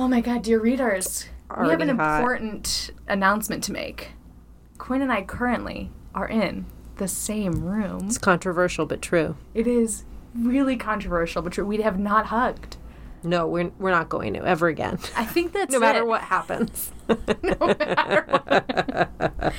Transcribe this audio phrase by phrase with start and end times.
[0.00, 1.26] Oh my god, dear readers.
[1.60, 2.18] we have an hot.
[2.20, 4.12] important announcement to make.
[4.78, 6.66] Quinn and I currently are in
[6.98, 8.02] the same room.
[8.06, 9.36] It's controversial but true.
[9.54, 10.04] It is
[10.36, 11.66] really controversial, but true.
[11.66, 12.76] We have not hugged.
[13.24, 15.00] No, we're we're not going to ever again.
[15.16, 16.06] I think that's no matter it.
[16.06, 16.92] what happens.
[17.08, 19.54] no matter what.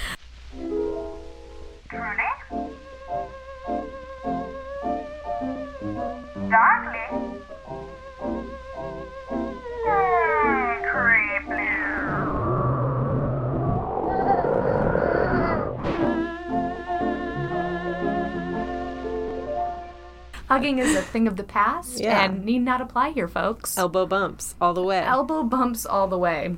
[6.69, 6.98] Truly?
[20.49, 22.25] Hugging is a thing of the past Yeah.
[22.25, 23.77] and need not apply here, folks.
[23.77, 24.99] Elbow bumps all the way.
[24.99, 26.55] Elbow bumps all the way.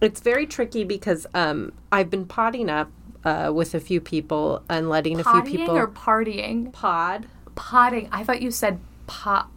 [0.00, 2.90] It's very tricky because um, I've been potting up
[3.24, 6.72] uh, with a few people and letting a few Pottying people or partying?
[6.72, 7.26] pod.
[7.54, 8.08] Potting.
[8.10, 9.48] I thought you said pot.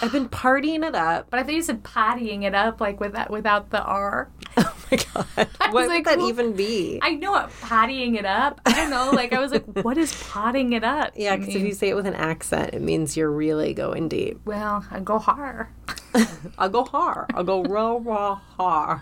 [0.00, 1.26] I've been partying it up.
[1.28, 4.30] But I thought you said pottying it up like with that without the R.
[4.90, 6.98] Oh my god, what like, would that even be?
[7.00, 8.60] I know what pottying it up.
[8.66, 9.12] I don't know.
[9.12, 11.12] Like I was like, what is potting it up?
[11.14, 14.40] yeah, because if you say it with an accent, it means you're really going deep.
[14.44, 15.68] well, I go hard.
[16.58, 17.30] I'll go hard.
[17.34, 19.00] I'll go raw, raw, hard.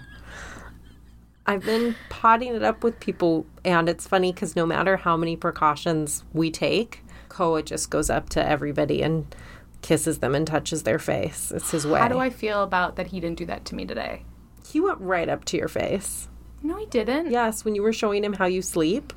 [1.46, 5.34] I've been potting it up with people, and it's funny because no matter how many
[5.34, 9.34] precautions we take, Koa just goes up to everybody and
[9.80, 11.50] kisses them and touches their face.
[11.50, 12.00] It's his way.
[12.00, 14.24] How do I feel about that he didn't do that to me today?
[14.70, 16.28] He went right up to your face.
[16.62, 17.30] No, he didn't.
[17.30, 19.12] Yes, when you were showing him how you sleep,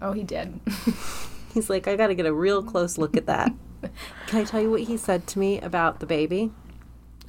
[0.00, 0.60] Oh, he did.
[1.54, 3.52] he's like, I got to get a real close look at that.
[4.26, 6.50] Can I tell you what he said to me about the baby?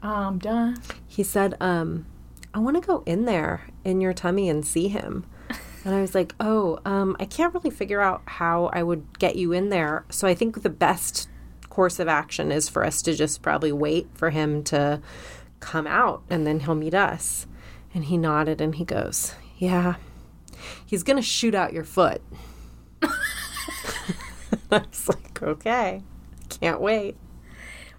[0.01, 0.77] um, done.
[1.07, 2.05] He said, um,
[2.53, 5.25] I want to go in there in your tummy and see him.
[5.83, 9.35] And I was like, oh, um, I can't really figure out how I would get
[9.35, 10.05] you in there.
[10.09, 11.29] So I think the best
[11.69, 15.01] course of action is for us to just probably wait for him to
[15.59, 17.45] come out and then he'll meet us.
[17.95, 19.95] And he nodded and he goes, yeah,
[20.85, 22.21] he's going to shoot out your foot.
[23.01, 23.09] I
[24.69, 26.03] was like, okay,
[26.49, 27.15] can't wait.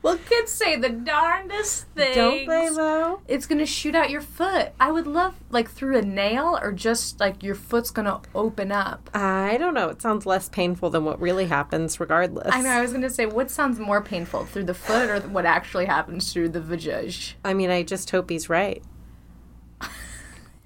[0.03, 2.15] Well, kids say the darndest things.
[2.15, 3.23] Don't they, though?
[3.27, 4.71] It's gonna shoot out your foot.
[4.79, 9.11] I would love like through a nail or just like your foot's gonna open up.
[9.15, 9.89] I don't know.
[9.89, 12.55] It sounds less painful than what really happens, regardless.
[12.55, 12.71] I know.
[12.71, 16.33] I was gonna say, what sounds more painful, through the foot or what actually happens
[16.33, 17.33] through the vajaj?
[17.45, 18.85] I mean, I just hope he's right.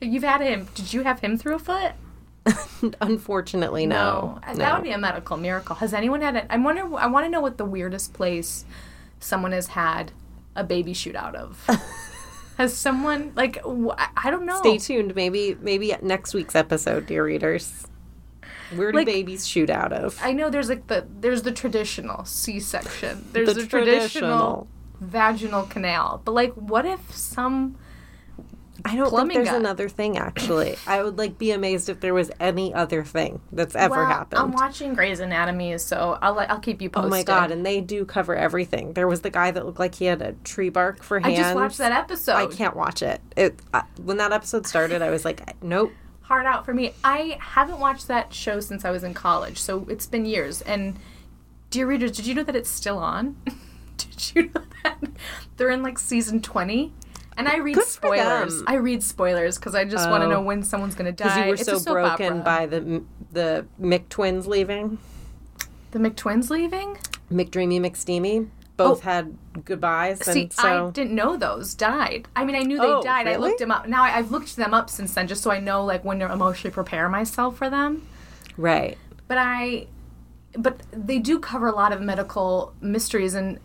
[0.00, 0.68] You've had him.
[0.74, 1.92] Did you have him through a foot?
[3.00, 4.38] Unfortunately, no.
[4.46, 4.74] That No.
[4.74, 5.76] would be a medical miracle.
[5.76, 6.46] Has anyone had it?
[6.50, 6.82] I wonder.
[6.96, 8.64] I want to know what the weirdest place
[9.18, 10.12] someone has had
[10.56, 11.64] a baby shoot out of.
[12.56, 14.58] Has someone like I I don't know.
[14.58, 15.14] Stay tuned.
[15.14, 17.86] Maybe, maybe next week's episode, dear readers.
[18.74, 20.18] Where do Like- babies shoot out of?
[20.22, 23.28] I know there's like the there's the traditional C-section.
[23.32, 24.68] There's The the, traditional traditional.
[25.00, 26.20] vaginal canal.
[26.22, 27.76] But like, what if some?
[28.84, 29.56] I don't think there's guy.
[29.56, 30.16] another thing.
[30.16, 34.06] Actually, I would like be amazed if there was any other thing that's ever well,
[34.06, 34.40] happened.
[34.40, 37.06] I'm watching Grey's Anatomy, so I'll I'll keep you posted.
[37.06, 37.50] Oh my god!
[37.50, 38.92] And they do cover everything.
[38.92, 41.36] There was the guy that looked like he had a tree bark for him I
[41.36, 42.34] just watched that episode.
[42.34, 43.20] I can't watch it.
[43.36, 45.92] It uh, when that episode started, I was like, nope.
[46.22, 46.92] hard out for me.
[47.04, 50.62] I haven't watched that show since I was in college, so it's been years.
[50.62, 50.98] And
[51.70, 53.36] dear readers, did you know that it's still on?
[53.96, 54.98] did you know that
[55.56, 56.92] they're in like season twenty?
[57.40, 58.62] And I read Good spoilers.
[58.66, 60.30] I read spoilers because I just want to Oh.
[60.30, 61.24] know when someone's going to die.
[61.24, 62.44] Because you were It's so broken opera.
[62.44, 63.02] by the
[63.32, 64.98] the Mick twins leaving.
[65.92, 66.98] the McTwins leaving.
[67.32, 69.00] McDreamy, McSteamy, both Oh.
[69.10, 72.28] had goodbyes, See, so I didn't know those died.
[72.36, 73.26] I mean, I knew they Oh, died.
[73.26, 73.88] I looked them up.
[73.88, 76.30] Now I, I've looked them up since then, just so I know like when to
[76.30, 78.06] emotionally prepare myself for them.
[78.56, 78.98] right.
[79.28, 79.86] but I
[80.58, 83.58] but they do cover a lot of medical mysteries and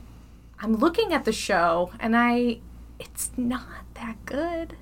[0.62, 2.60] I'm looking at the show and I
[3.00, 3.64] it's not
[3.96, 4.76] that good.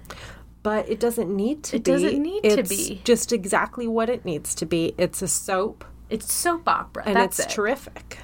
[0.61, 1.91] But it doesn't need to It be.
[1.91, 3.01] doesn't need to be.
[3.03, 4.93] Just exactly what it needs to be.
[4.97, 7.03] It's a soap, It's soap opera.
[7.05, 7.55] and that's it's it.
[7.55, 8.19] terrific.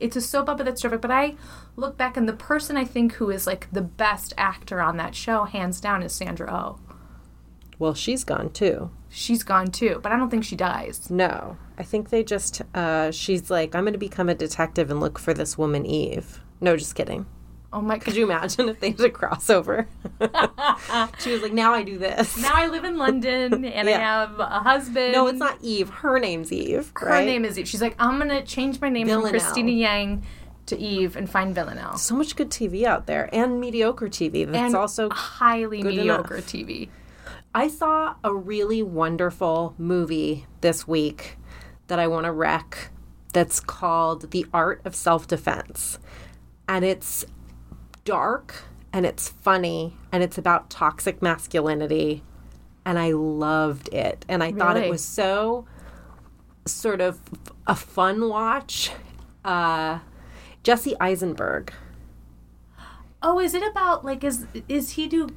[0.00, 1.02] It's a soap opera that's terrific.
[1.02, 1.34] But I
[1.76, 5.14] look back and the person I think who is like the best actor on that
[5.14, 6.78] show, hands down, is Sandra Oh.
[7.78, 8.90] Well, she's gone too.
[9.10, 11.10] She's gone too, but I don't think she dies.
[11.10, 12.62] No, I think they just.
[12.74, 16.40] Uh, she's like, I'm going to become a detective and look for this woman, Eve.
[16.60, 17.26] No, just kidding.
[17.72, 19.86] Oh my Could you imagine if they did a crossover?
[21.20, 22.36] she was like, now I do this.
[22.36, 25.12] Now I live in London and I have a husband.
[25.12, 25.88] No, it's not Eve.
[25.88, 26.92] Her name's Eve.
[26.96, 27.26] Her right?
[27.26, 27.66] name is Eve.
[27.66, 30.22] She's like, I'm gonna change my name from Cristina Yang
[30.66, 31.96] to Eve and find Villanelle.
[31.96, 34.46] So much good TV out there, and mediocre TV.
[34.46, 35.08] That's and also.
[35.10, 36.46] highly mediocre enough.
[36.46, 36.88] TV.
[37.54, 41.38] I saw a really wonderful movie this week
[41.88, 42.90] that I want to rec.
[43.32, 45.98] That's called The Art of Self Defense,
[46.68, 47.24] and it's
[48.04, 52.22] dark and it's funny and it's about toxic masculinity
[52.84, 55.66] and I loved it and I thought it was so
[56.66, 57.18] sort of
[57.66, 58.90] a fun watch.
[59.44, 59.98] Uh
[60.62, 61.72] Jesse Eisenberg.
[63.22, 65.28] Oh, is it about like is is he do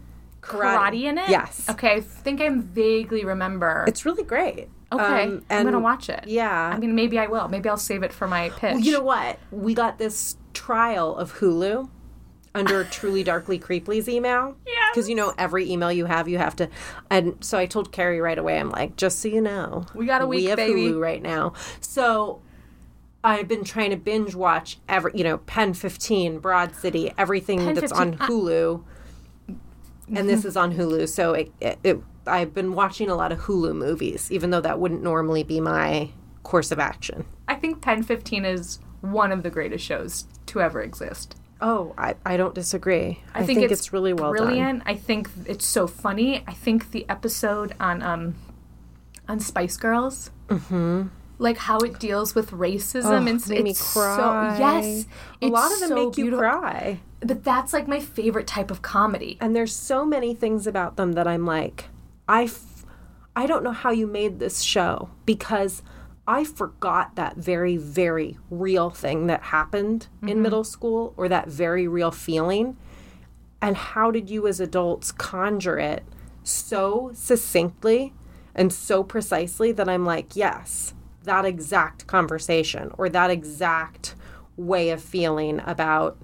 [0.42, 1.04] karate, Karate.
[1.04, 1.30] in it?
[1.30, 1.68] Yes.
[1.70, 3.86] Okay, I think I'm vaguely remember.
[3.88, 4.70] It's really great.
[4.92, 6.26] okay, Um, I'm gonna watch it.
[6.28, 6.72] Yeah.
[6.74, 7.48] I mean, maybe I will.
[7.48, 8.74] Maybe I'll save it for my pitch.
[8.74, 9.40] Well, you know what?
[9.52, 11.90] We got this trial of Hulu
[12.56, 14.56] under Truly Darkly Creeply's email.
[14.66, 14.74] Yeah.
[14.92, 16.70] Because you know, every email you have, you have to.
[17.12, 20.22] And so I told Kerry right away, I'm like, just so you know, We got
[20.22, 20.88] a we week, have baby.
[20.88, 21.54] Hulu right now.
[21.82, 22.42] So
[23.24, 27.76] I've been trying to binge watch every, you know, Pen 15, Broad City, everything Pen
[27.76, 28.84] that's 15, on Hulu.
[30.16, 30.48] And this mm-hmm.
[30.48, 31.10] is on Hulu.
[31.10, 34.80] So it, it, it, I've been watching a lot of Hulu movies, even though that
[34.80, 36.12] wouldn't normally be my
[36.44, 37.26] course of action.
[37.48, 41.36] I think Pen 15 is one of the greatest shows to ever exist.
[41.62, 43.22] Oh, I, I don't disagree.
[43.34, 44.48] I, I think, it's, really well done.
[44.48, 44.84] brilliant.
[44.86, 46.44] I think it's so funny.
[46.48, 48.36] I think the episode on um
[49.28, 51.08] on Spice Girls, mm-hmm.
[51.40, 53.28] like how it deals with racism done.
[53.28, 54.58] and Oh, made me it's cry.
[54.58, 55.06] So, yes,
[55.42, 56.40] a lot of them so make you beautiful.
[56.40, 57.00] cry.
[57.22, 59.38] But that's like my favorite type of comedy.
[59.42, 61.86] And there's so many things about them that I'm like,
[62.28, 62.86] I, f-
[63.36, 65.82] I don't know how you made this show because
[66.28, 70.42] I forgot that very, very real thing that happened in mm-hmm.
[70.42, 72.78] middle school or that very real feeling.
[73.62, 76.04] And how did you as adults conjure it
[76.44, 78.14] so succinctly
[78.56, 80.94] and so precisely that I'm like, yes,
[81.24, 84.16] that exact conversation or that exact
[84.58, 86.18] way of feeling about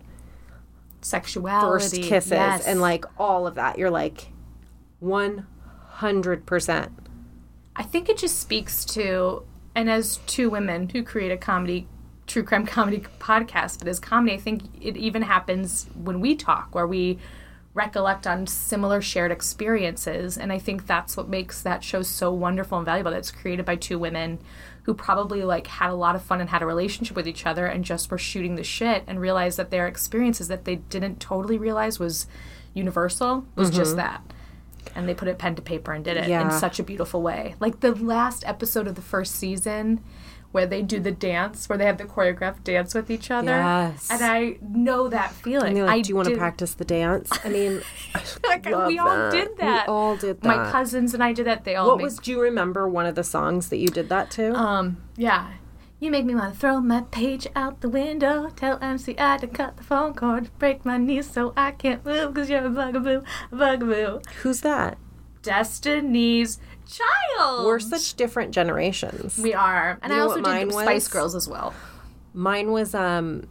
[1.01, 2.65] Sexuality, first kisses yes.
[2.65, 3.77] and like all of that.
[3.77, 4.31] You're like
[5.03, 6.89] 100%.
[7.75, 9.43] I think it just speaks to,
[9.75, 11.87] and as two women who create a comedy,
[12.27, 16.73] true crime comedy podcast, but as comedy, I think it even happens when we talk,
[16.75, 17.19] where we
[17.73, 20.37] recollect on similar shared experiences.
[20.37, 23.11] And I think that's what makes that show so wonderful and valuable.
[23.11, 24.39] That it's created by two women
[24.83, 27.67] who probably like had a lot of fun and had a relationship with each other
[27.67, 31.57] and just were shooting the shit and realized that their experiences that they didn't totally
[31.57, 32.27] realize was
[32.73, 33.97] universal was just mm-hmm.
[33.97, 34.33] that
[34.95, 36.43] and they put it pen to paper and did it Yeah.
[36.43, 37.55] in such a beautiful way.
[37.59, 40.01] Like the last episode of the first season
[40.51, 43.51] where they do the dance, where they have the choreographed dance with each other.
[43.51, 44.09] Yes.
[44.11, 45.77] And I know that feeling.
[45.77, 47.29] And like, I do you want to practice the dance?
[47.45, 47.81] I mean,
[48.43, 49.31] Like, we all that.
[49.31, 49.87] did that.
[49.87, 50.47] We all did that.
[50.57, 51.63] My cousins and I did that.
[51.63, 54.09] They all what made- was, do you remember one of the songs that you did
[54.09, 54.53] that to?
[54.53, 55.51] um yeah.
[56.01, 58.49] You make me want to throw my page out the window.
[58.55, 60.49] Tell MCI to cut the phone cord.
[60.57, 63.21] Break my knees so I can't move because you're a bugaboo,
[63.51, 64.21] a bugaboo.
[64.41, 64.97] Who's that?
[65.43, 66.57] Destiny's
[66.87, 67.67] Child.
[67.67, 69.37] We're such different generations.
[69.37, 69.99] We are.
[70.01, 70.83] And You I also did was?
[70.83, 71.71] Spice Girls as well.
[72.33, 73.47] Mine was um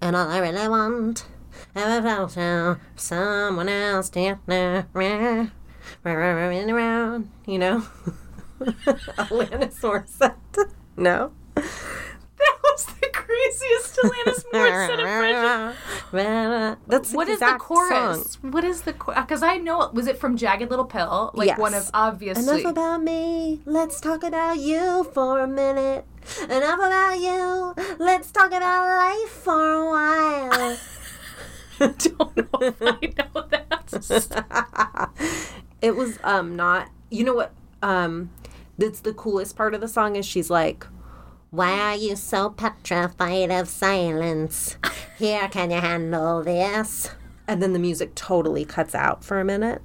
[0.00, 1.26] and all I really want
[2.94, 4.20] someone else to
[6.70, 7.84] around, you know?
[8.60, 10.70] Alanis Morissette.
[10.96, 11.32] No?
[12.38, 16.76] That was the craziest Alanis Morissette impression.
[16.86, 18.34] That's What is the chorus?
[18.36, 18.52] song.
[18.52, 19.20] What is the chorus?
[19.22, 19.90] Because I know.
[19.92, 21.32] Was it from Jagged Little Pill?
[21.34, 21.88] Like one Yes.
[21.88, 22.60] of obviously.
[22.62, 23.60] Enough about me.
[23.64, 26.04] Let's talk about you for a minute.
[26.44, 27.74] Enough about you.
[27.98, 30.78] Let's talk about life for a while.
[31.80, 35.10] Don't know if I know that.
[35.82, 38.30] it was um not you know what um
[38.78, 40.86] that's the coolest part of the song is she's like
[41.50, 44.76] why are you so petrified of silence
[45.18, 47.10] here can you handle this
[47.46, 49.80] and then the music totally cuts out for a minute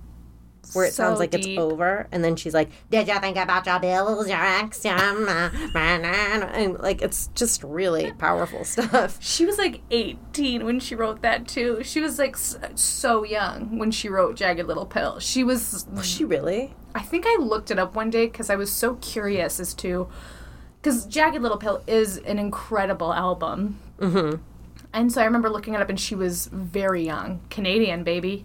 [0.74, 1.46] where it sounds like deep.
[1.46, 4.96] it's over and then she's like did you think about your bills your ex your
[4.96, 10.80] ma- ma- na- and like it's just really powerful stuff She was like 18 when
[10.80, 11.82] she wrote that too.
[11.84, 15.20] She was like so young when she wrote Jagged Little Pill.
[15.20, 18.56] She was was she really I think I looked it up one day because I
[18.56, 20.08] was so curious as to
[20.84, 23.80] because Jagged Little Pill is an incredible album.
[24.00, 24.42] Mm-hmm.
[24.92, 28.44] And so I remember looking it up, and she was very young, Canadian baby.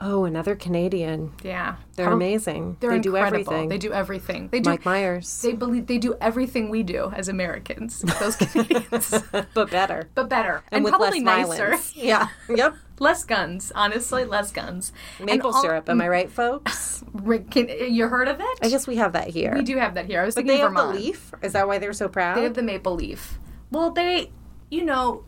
[0.00, 4.48] Oh another canadian Yeah, they're How- amazing They're they do everything They do everything.
[4.48, 4.68] They do.
[4.70, 8.00] mike myers They believe they do everything we do as Americans.
[8.20, 9.14] Those Canadians,
[9.54, 11.64] but better but better and, and, with probably less nicer.
[11.68, 11.96] violence.
[11.96, 12.28] Yeah.
[12.48, 12.74] Yep.
[12.98, 14.90] Less guns, honestly, less guns.
[15.22, 15.88] Maple all- syrup.
[15.90, 17.04] Am I right, folks?
[17.50, 18.58] Can, you heard of it?
[18.62, 19.52] I guess we have that here.
[19.54, 20.22] we do have that here.
[20.22, 20.94] I was But thinking they have Vermont.
[20.96, 21.32] the leaf.
[21.42, 22.38] Is that why they're so proud?
[22.38, 23.38] They have the maple leaf.
[23.70, 24.30] Well, they,
[24.70, 25.24] you know,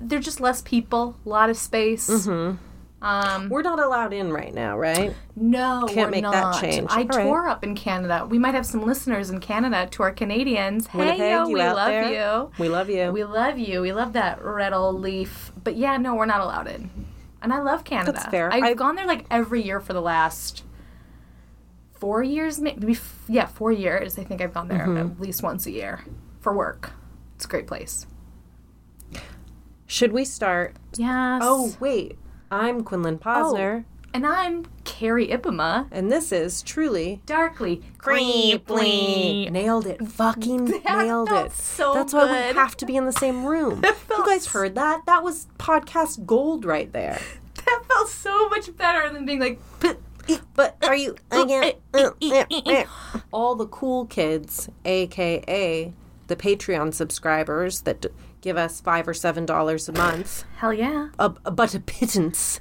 [0.00, 2.10] they're just less people, a lot of space.
[2.10, 2.62] Mm-hmm.
[3.02, 5.14] Um, We're not allowed in right now, right?
[5.34, 6.86] no, Can't make that change.
[6.90, 7.24] I All right.
[7.24, 8.26] tour up in Canada.
[8.28, 10.86] We might have some listeners in Canada to our Canadians.
[10.88, 12.12] Hey, yo, you we out love there?
[12.12, 12.50] you.
[12.58, 13.10] We love you.
[13.10, 13.80] We love you.
[13.80, 15.50] We love that red old leaf.
[15.64, 16.90] But yeah, no, we're not allowed in.
[17.40, 18.12] and I love Canada.
[18.12, 18.52] That's fair.
[18.52, 20.62] I've I- gone there like every year for the last
[21.94, 22.98] four years, maybe.
[23.30, 24.18] Yeah, four years.
[24.18, 24.96] I think I've gone there Mm-hmm.
[25.12, 26.04] at least once a year
[26.40, 26.92] for work.
[27.36, 28.06] It's a great place.
[29.86, 30.76] Should we start?
[30.96, 31.40] Yes.
[31.42, 32.18] Oh, wait.
[32.50, 35.86] I'm Quinlan Posner, oh, and I'm Kerry Ipema.
[35.92, 39.50] and this is truly Darkly Creeply.
[39.50, 40.04] Nailed it.
[40.06, 41.52] Fucking nailed felt it.
[41.52, 43.82] so That's why we have to be in the same room.
[44.10, 45.06] you guys heard that?
[45.06, 47.20] That was podcast gold right there.
[47.66, 49.60] That felt so much better than being like.
[50.54, 51.74] But are you again?
[53.32, 55.92] All the cool kids, aka
[56.26, 58.08] the Patreon subscribers that d-
[58.40, 61.08] give us five or seven dollars a month, Hell yeah.
[61.18, 62.60] a, a- but a pittance,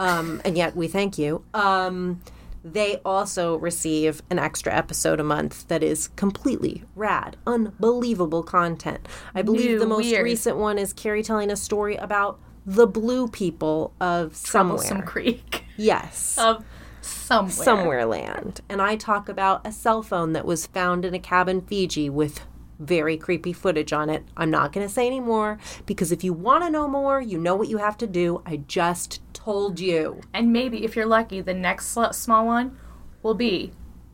[0.00, 1.44] um, and yet we thank you.
[1.54, 2.20] Um,
[2.64, 9.06] they also receive an extra episode a month that is completely rad, unbelievable content.
[9.36, 10.24] I believe New, the most weird.
[10.24, 14.78] recent one is Kerry telling a story about the blue people of somewhere.
[14.78, 16.64] Troublesome Creek Yes of
[17.02, 17.52] somewhere.
[17.52, 18.60] somewhere land.
[18.68, 22.40] And I talk about a cell phone that was found in a cabin Fiji with
[22.78, 24.24] very creepy footage on it.
[24.36, 27.38] I'm not going to say any more because if you want to know more, you
[27.38, 28.42] know what you have to do.
[28.46, 30.20] I just told you.
[30.34, 32.78] And maybe if you're lucky, the next sl- small one
[33.22, 33.72] will be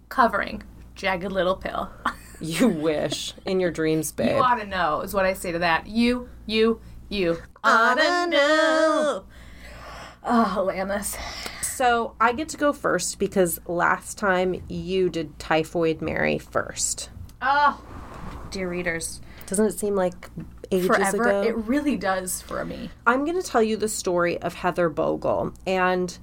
[0.09, 0.62] covering
[0.95, 1.90] Jagged Little Pill.
[2.42, 4.31] You wish in your dreams, babe.
[4.31, 5.87] you ought to know, is what I say to that.
[5.87, 7.38] You, you, you.
[7.62, 9.25] Oughta know.
[10.25, 11.16] Oh, Alanis.
[11.62, 17.11] So I get to go first because last time you did Typhoid Mary first.
[17.40, 17.81] Oh,
[18.53, 19.21] dear readers.
[19.47, 20.31] Doesn't it seem like
[20.71, 21.23] ages Forever.
[21.29, 21.43] ago?
[21.43, 22.91] It really does for me.
[23.07, 25.53] I'm going to tell you the story of Heather Bogle.
[25.67, 26.17] And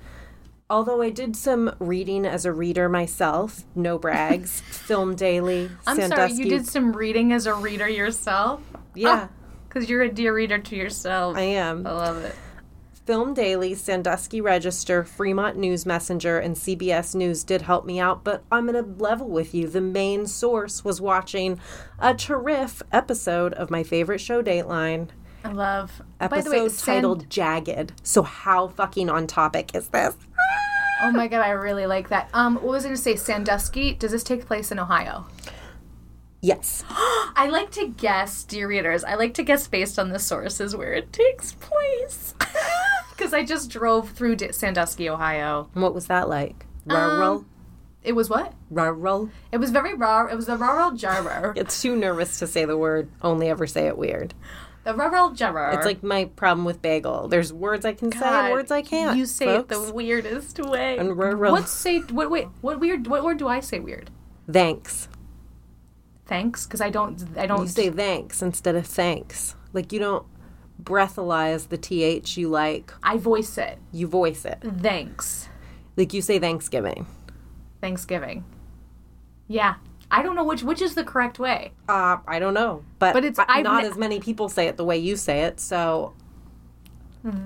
[0.69, 6.31] although I did some reading as a reader myself, no brags, Film Daily, I'm sorry,
[6.33, 8.61] you did some reading as a reader yourself?
[8.95, 9.35] Yeah, oh,
[9.67, 11.35] Because you're a dear reader to yourself.
[11.35, 11.85] I am.
[11.85, 12.35] I love it.
[13.09, 18.43] Film Daily, Sandusky Register, Fremont News Messenger, and CBS News did help me out, but
[18.51, 19.67] I'm going to level with you.
[19.67, 21.59] The main source was watching
[21.97, 25.07] a terrific episode of my favorite show, Dateline.
[25.43, 26.03] I love.
[26.19, 27.93] Episode By the way, Sand- titled Jagged.
[28.03, 30.15] So, how fucking on topic is this?
[31.01, 32.29] Oh my god, I really like that.
[32.33, 33.15] Um, what was I going to say?
[33.15, 33.93] Sandusky.
[33.93, 35.25] Does this take place in Ohio?
[36.41, 36.83] Yes.
[36.89, 39.03] I like to guess, dear readers.
[39.03, 42.35] I like to guess based on the sources where it takes place.
[43.19, 45.69] Because I just drove through D- Sandusky, Ohio.
[45.73, 46.65] What was that like?
[46.85, 47.39] Rural?
[47.39, 47.49] Um,
[48.01, 48.53] it was what?
[48.69, 49.29] Rural?
[49.51, 50.25] It was very raw.
[50.27, 51.53] It was the rural jarrer.
[51.57, 53.09] It's too nervous to say the word.
[53.21, 54.33] Only ever say it weird.
[54.85, 55.75] The rural jarrer.
[55.75, 57.27] It's like my problem with bagel.
[57.27, 59.17] There's words I can say God, and words I can't.
[59.17, 59.75] You say folks.
[59.75, 60.97] it the weirdest way.
[60.97, 61.51] And rural.
[61.51, 61.99] What say?
[61.99, 62.47] What wait?
[62.61, 63.05] What weird?
[63.07, 64.11] What word do I say weird?
[64.49, 65.09] Thanks.
[66.25, 67.21] Thanks, because I don't.
[67.37, 69.55] I don't You say thanks instead of thanks.
[69.73, 70.25] Like you don't
[70.81, 72.37] breathalyze the th.
[72.37, 73.77] You like I voice it.
[73.91, 74.59] you voice it.
[74.81, 75.49] Thanks.
[75.97, 77.05] Like you say Thanksgiving.
[77.81, 78.45] Thanksgiving.
[79.47, 79.75] Yeah.
[80.11, 81.71] I don't know which which is the correct way.
[81.87, 84.97] Uh, I don't know, but But it's- not as many people say it the way
[84.97, 85.59] you say it.
[85.59, 86.13] So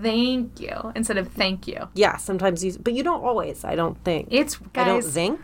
[0.03, 1.89] Thank you instead of thank you.
[1.95, 3.65] yeah, sometimes you, but you don't always.
[3.65, 4.27] I don't think.
[4.29, 5.39] It's guys, I don't think.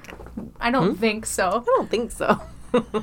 [0.62, 1.48] I don't think so.
[1.50, 2.40] I don't think so.
[2.74, 2.94] it's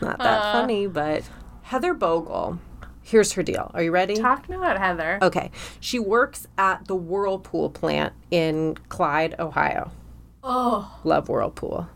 [0.00, 0.52] not that Uh.
[0.52, 1.24] funny, but
[1.66, 2.58] Heather Bogle.
[3.02, 3.70] Here's her deal.
[3.74, 4.14] Are you ready?
[4.16, 5.18] Talk to me about Heather.
[5.22, 5.50] Okay.
[5.80, 9.90] She works at the Whirlpool plant in Clyde, Ohio.
[10.42, 11.88] Oh, Love Whirlpool.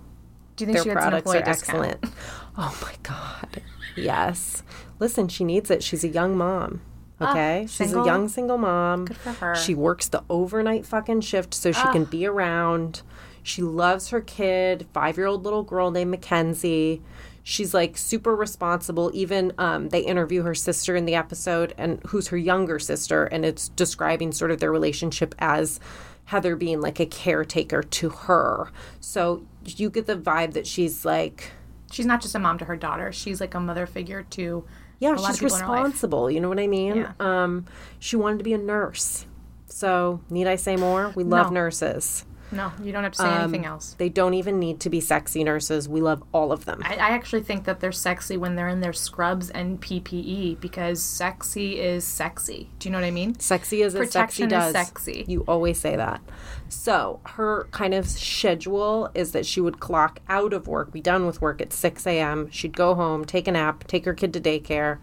[0.56, 1.84] do you think Their she gets products employee are discount?
[1.86, 2.14] excellent.
[2.58, 3.62] Oh my God.
[3.96, 4.62] Yes.
[4.98, 5.82] Listen, she needs it.
[5.84, 6.80] She's a young mom.
[7.20, 7.62] Okay?
[7.68, 8.02] She's Ah, single?
[8.02, 9.04] a young single mom.
[9.06, 9.54] Good for her.
[9.54, 13.02] She works the overnight fucking shift so she can be around.
[13.42, 17.02] She loves her kid, five year old little girl named Mackenzie.
[17.42, 19.10] She's like super responsible.
[19.14, 23.44] Even um, they interview her sister in the episode, and who's her younger sister, and
[23.44, 25.80] it's describing sort of their relationship as
[26.26, 28.70] Heather being like a caretaker to her.
[29.00, 31.52] So you get the vibe that she's like,
[31.90, 33.10] She's not just a mom to her daughter.
[33.10, 34.64] She's like a mother figure to
[35.00, 35.84] yeah, she's people in her life.
[35.84, 36.30] responsible.
[36.30, 36.94] You know what I mean?
[36.96, 37.12] Yeah.
[37.18, 37.66] Um,
[37.98, 39.26] she wanted to be a nurse.
[39.66, 41.10] So need I say more?
[41.16, 41.54] We love No.
[41.54, 42.24] nurses.
[42.52, 43.94] No, you don't have to say anything else.
[43.98, 45.88] They don't even need to be sexy nurses.
[45.88, 46.82] We love all of them.
[46.84, 51.02] I, I actually think that they're sexy when they're in their scrubs and PPE because
[51.02, 52.68] sexy is sexy.
[52.78, 53.38] Do you know what I mean?
[53.38, 54.72] Sexy is a sexy Protection is does.
[54.72, 55.24] sexy.
[55.28, 56.20] You always say that.
[56.68, 61.26] So her kind of schedule is that she would clock out of work, be done
[61.26, 62.50] with work at 6 a.m.
[62.50, 64.98] She'd go home, take a nap, take her kid to daycare,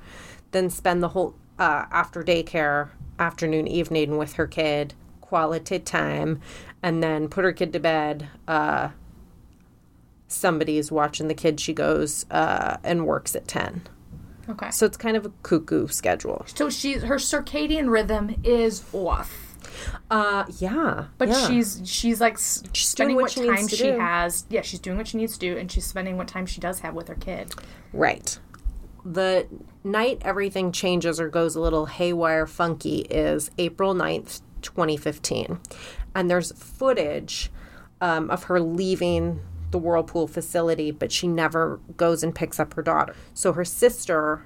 [0.51, 2.89] then spend the whole uh, after daycare
[3.19, 4.93] afternoon, evening with her kid,
[5.27, 6.39] quality time,
[6.81, 8.29] and then put her kid to bed.
[8.47, 8.89] Uh,
[10.27, 11.59] somebody's watching the kid.
[11.59, 13.81] She goes uh, and works at 10.
[14.49, 14.71] Okay.
[14.71, 16.45] So it's kind of a cuckoo schedule.
[16.55, 19.57] So she's her circadian rhythm is off.
[20.09, 21.07] Uh, yeah.
[21.17, 21.47] But yeah.
[21.47, 23.99] she's she's like She's spending what, what she time she do.
[23.99, 24.45] has.
[24.49, 26.79] Yeah, she's doing what she needs to do, and she's spending what time she does
[26.79, 27.53] have with her kid.
[27.91, 28.39] Right.
[29.03, 29.47] The
[29.83, 35.59] night everything changes or goes a little haywire funky is April 9th, 2015.
[36.15, 37.51] And there's footage
[38.01, 42.81] um, of her leaving the Whirlpool facility, but she never goes and picks up her
[42.81, 43.15] daughter.
[43.33, 44.45] So her sister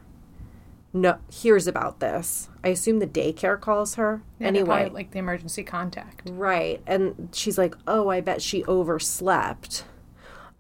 [0.94, 2.50] no, hears about this.
[2.63, 4.22] I assume the daycare calls her.
[4.39, 6.30] Yeah, anyway, like the emergency contact.
[6.30, 6.82] Right.
[6.86, 9.86] And she's like, oh, I bet she overslept.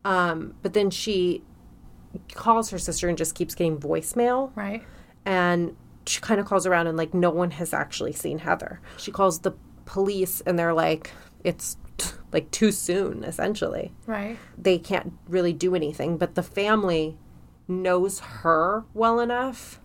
[0.05, 1.43] Um, but then she
[2.33, 4.51] calls her sister and just keeps getting voicemail.
[4.55, 4.83] Right.
[5.25, 8.79] And she kind of calls around and, like, no one has actually seen Heather.
[8.97, 9.53] She calls the
[9.85, 11.11] police and they're like,
[11.43, 11.77] it's
[12.31, 13.91] like too soon, essentially.
[14.07, 14.37] Right.
[14.57, 16.17] They can't really do anything.
[16.17, 17.17] But the family
[17.67, 19.79] knows her well enough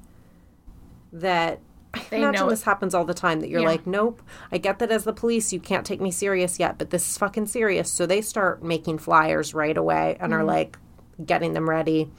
[1.13, 1.61] that
[1.95, 3.69] I They imagine know this happens all the time that you're Yeah.
[3.69, 4.21] like, nope,
[4.53, 7.17] I get that as the police, you can't take me serious yet, but this is
[7.17, 7.91] fucking serious.
[7.91, 10.47] So they start making flyers right away and are Mm-hmm.
[10.49, 10.79] like
[11.25, 12.11] getting them ready.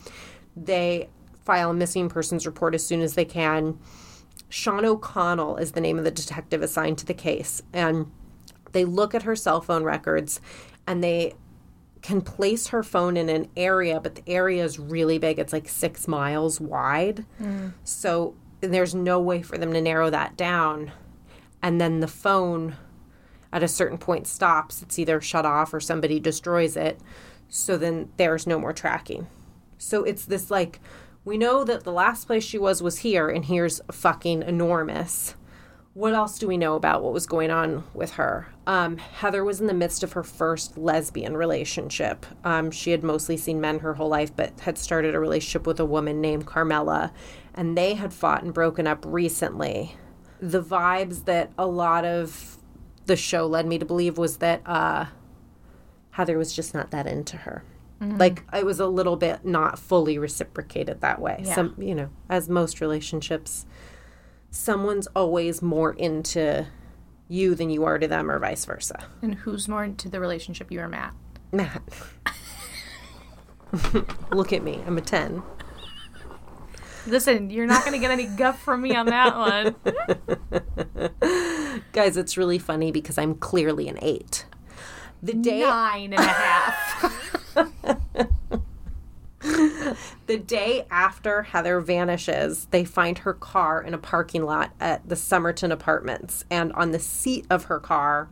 [0.55, 1.09] They
[1.47, 3.79] file a missing persons report as soon as they can.
[4.49, 7.63] Sean O'Connell is the name of the detective assigned to the case.
[7.71, 8.11] And
[8.73, 10.41] they look at her cell phone records
[10.85, 11.35] and they
[12.01, 15.39] can place her phone in an area, but the area is really big.
[15.39, 17.25] It's like six miles wide.
[17.37, 17.69] Hmm.
[17.85, 20.91] So there's no way for them to narrow that down.
[21.63, 22.75] And then the phone
[23.53, 24.81] at a certain point stops.
[24.81, 26.99] It's either shut off or somebody destroys it.
[27.47, 29.27] So then there's no more tracking.
[29.77, 30.81] So it's this like,
[31.27, 35.35] we know that the last place she was was here, and here's fucking enormous.
[35.93, 38.47] What else do we know about what was going on with her?
[38.65, 42.25] Um, Heather was in the midst of her first lesbian relationship.
[42.45, 45.81] Um, she had mostly seen men her whole life, but had started a relationship with
[45.81, 47.11] a woman named Carmela,
[47.53, 49.97] and they had fought and broken up recently.
[50.39, 52.57] The vibes that a lot of
[53.05, 55.07] the show led me to believe was that uh,
[56.11, 57.65] Heather was just not that into her.
[58.01, 58.17] Mm-hmm.
[58.17, 61.41] Like it was a little bit not fully reciprocated that way.
[61.43, 61.55] Yeah.
[61.55, 63.65] Some, you know, as most relationships,
[64.51, 66.67] someone's always more into
[67.27, 69.03] you than you are to them, or vice versa.
[69.21, 71.13] And who's more into the relationship you or Matt?
[71.51, 71.81] Matt,
[74.31, 74.81] look at me.
[74.85, 75.43] I'm a ten.
[77.07, 79.75] Listen, you're not going to get any guff from me on that one.
[81.93, 84.45] Guys, it's really funny because I'm clearly an eight.
[85.21, 87.13] The day Nine and a half.
[90.27, 95.15] The day after Heather vanishes, they find her car in a parking lot at the
[95.15, 96.43] Somerton Apartments.
[96.51, 98.27] And on the seat of her car,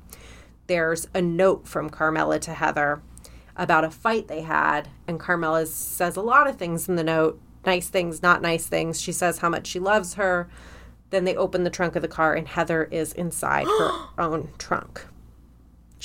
[0.67, 3.01] there's a note from Carmela to Heather
[3.55, 4.89] about a fight they had.
[5.07, 8.99] And Carmela says a lot of things in the note nice things, not nice things.
[8.99, 10.49] She says how much she loves her.
[11.11, 15.05] Then they open the trunk of the car, and Heather is inside her own trunk.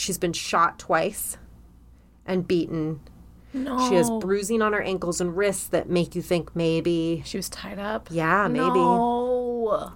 [0.01, 1.37] She's been shot twice
[2.25, 3.01] and beaten
[3.53, 3.87] No.
[3.89, 7.23] she has bruising on her ankles and wrists that make you think maybe.
[7.27, 8.09] She was tied up.
[8.11, 8.65] Yeah, maybe.
[8.65, 9.93] No.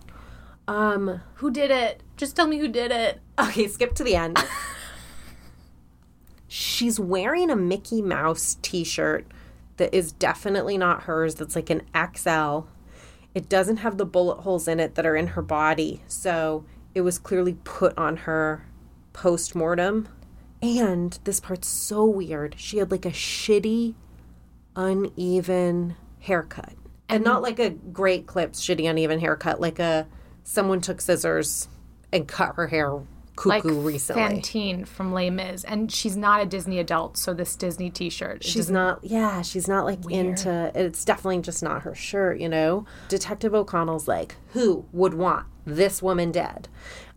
[0.69, 1.23] Um.
[1.37, 2.03] Who did it?
[2.19, 3.21] Just tell me who did it.
[3.39, 4.39] Okay, skip to the end.
[6.49, 9.27] She's wearing a Mickey Mouse T-shirt
[9.79, 11.35] that is definitely not hers.
[11.35, 12.61] That's like an XL.
[13.35, 16.65] It doesn't have the bullet holes in it that are in her body, so
[16.95, 18.67] it was clearly put on her
[19.15, 20.09] post mortem.
[20.61, 22.57] And this part's so weird.
[22.59, 23.95] She had like a shitty,
[24.77, 26.75] uneven haircut.
[27.09, 30.07] And not like a great clips, shitty, uneven haircut, like a
[30.43, 31.69] someone took scissors
[32.13, 33.01] and cut her hair
[33.37, 34.23] cuckoo Like recently.
[34.23, 35.65] Fantine from Les Mis.
[35.65, 38.45] And she's not a Disney adult, so this Disney t shirt.
[38.45, 42.87] She's not, yeah, she's not like into it's definitely just not her shirt, you know?
[43.09, 46.69] Detective O'Connell's like, who would want this woman dead?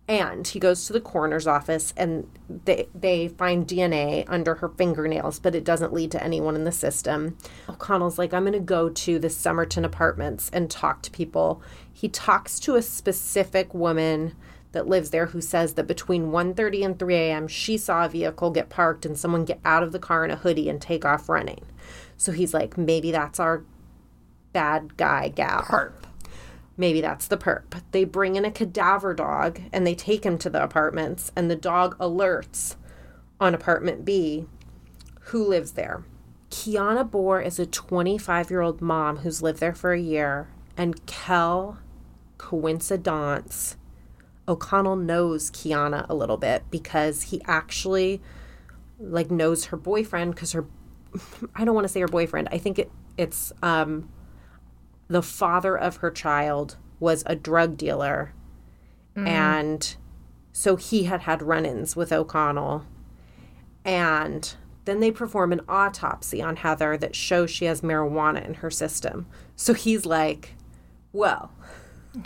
[0.07, 5.37] And he goes to the coroner's office and they, they find DNA under her fingernails,
[5.39, 7.37] but it doesn't lead to anyone in the system.
[7.67, 11.61] O'Connell's like, I'm going to go to the Summerton apartments and talk to people.
[11.91, 14.33] He talks to a specific woman
[14.71, 17.47] that lives there who says that between 1.30 and 3 a.m.
[17.47, 20.35] she saw a vehicle get parked and someone get out of the car in a
[20.35, 21.65] hoodie and take off running.
[22.15, 23.63] So he's like, maybe that's our
[24.53, 25.63] bad guy gal.
[25.63, 25.93] Perp.
[26.77, 27.81] Maybe that's the perp.
[27.91, 31.55] They bring in a cadaver dog and they take him to the apartments, and the
[31.55, 32.75] dog alerts
[33.39, 34.45] on apartment B
[35.21, 36.05] who lives there.
[36.49, 41.05] Kiana Bohr is a 25 year old mom who's lived there for a year, and
[41.07, 41.79] Kel,
[42.37, 43.75] coincidence,
[44.47, 48.21] O'Connell knows Kiana a little bit because he actually
[48.99, 50.65] like knows her boyfriend because her
[51.55, 52.47] I don't want to say her boyfriend.
[52.51, 54.09] I think it it's um
[55.07, 58.33] the father of her child was a drug dealer.
[59.15, 59.27] Mm-hmm.
[59.27, 59.95] And
[60.51, 62.85] so he had had run ins with O'Connell.
[63.85, 64.53] And
[64.85, 69.27] then they perform an autopsy on Heather that shows she has marijuana in her system.
[69.55, 70.55] So he's like,
[71.13, 71.51] well,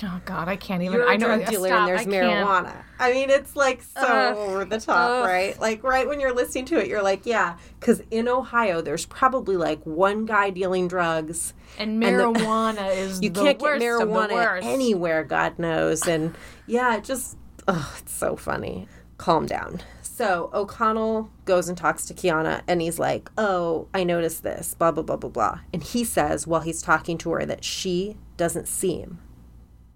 [0.04, 0.98] Oh God, I can't even.
[1.00, 1.28] you're a I know.
[1.28, 2.48] drug uh, dealer stop, and there's I can't.
[2.48, 2.84] marijuana.
[3.00, 4.38] I mean, it's like so Ugh.
[4.38, 5.26] over the top, Ugh.
[5.26, 5.60] right?
[5.60, 9.58] Like right when you're listening to it, you're like, yeah, because in Ohio, there's probably
[9.58, 11.54] like one guy dealing drugs.
[11.78, 16.08] And the- marijuana is You the can't get marijuana anywhere, God knows.
[16.08, 16.36] And
[16.68, 18.88] yeah, it just, oh, it's so funny.
[19.18, 19.82] Calm down.
[20.02, 24.92] So O'Connell goes and talks to Kiana, and he's like, oh, I noticed this, blah,
[24.92, 25.60] blah, blah, blah, blah.
[25.74, 29.20] And he says, while he's talking to her, that she doesn't seem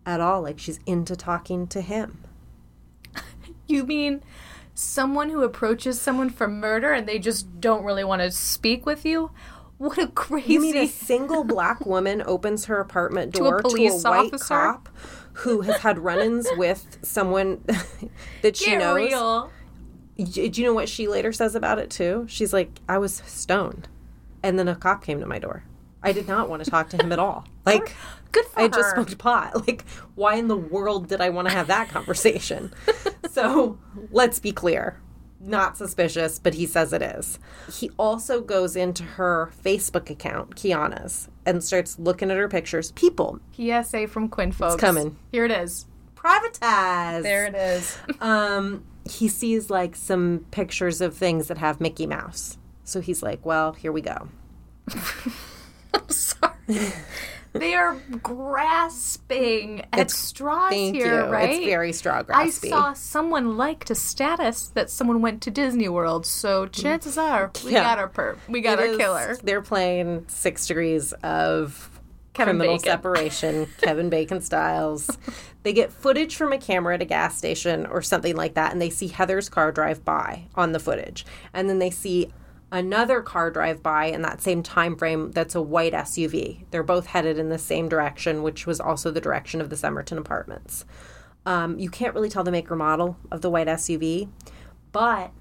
[0.06, 2.24] at all like she's into talking to him.
[3.68, 4.22] You mean
[4.76, 9.04] someone who approaches someone for murder and they just don't really want to speak with
[9.06, 9.32] you?
[9.80, 10.54] What a crazy.
[10.54, 14.28] You mean a single black woman opens her apartment a door to a, police white
[14.28, 14.46] officer?
[14.54, 14.90] cop
[15.34, 17.64] who has had run-ins with someone
[18.42, 18.96] that she Get knows?
[18.96, 19.52] real.
[20.18, 22.26] Do you know what she later says about it too?
[22.30, 23.90] She's like, I was stoned,
[24.44, 25.64] and then a cop came to my door.
[26.06, 27.46] I did not want to talk to him at all.
[27.66, 27.96] Like,
[28.32, 29.54] Good for I just smoked pot.
[29.68, 32.72] Like, why in the world did I want to have that conversation?
[33.32, 33.80] so
[34.12, 35.00] let's be clear.
[35.40, 37.40] Not suspicious, but he says it is.
[37.72, 42.92] He also goes into her Facebook account, Kiana's, and starts looking at her pictures.
[42.92, 44.80] People, PSA from Quinn folks.
[44.82, 45.18] coming.
[45.32, 45.86] Here it is.
[46.16, 47.24] privatize.
[47.24, 47.98] There it is.
[48.22, 52.58] um, he sees like some pictures of things that have Mickey Mouse.
[52.84, 54.30] So he's like, well, here we go.
[56.02, 56.92] I'm sorry.
[57.54, 61.32] they are grasping at straws Thank here, you.
[61.32, 61.50] right?
[61.52, 62.74] It's very straw grasping.
[62.74, 67.52] I saw someone liked a status that someone went to Disney World, so chances are
[67.64, 67.84] we Yeah.
[67.84, 69.38] got our perp, we got It our is- killer.
[69.44, 71.90] They're playing six degrees of
[72.34, 72.92] Kevin criminal Bacon.
[72.92, 75.10] separation, Kevin Bacon styles.
[75.64, 78.82] They get footage from a camera at a gas station or something like that, and
[78.82, 82.32] they see Heather's car drive by on the footage, and then they see
[82.72, 86.66] another car drive by in that same time frame that's a white SUV.
[86.72, 90.18] They're both headed in the same direction, which was also the direction of the Somerton
[90.18, 90.86] apartments.
[91.46, 94.30] Um, you can't really tell the make or model of the white SUV,
[94.92, 95.32] but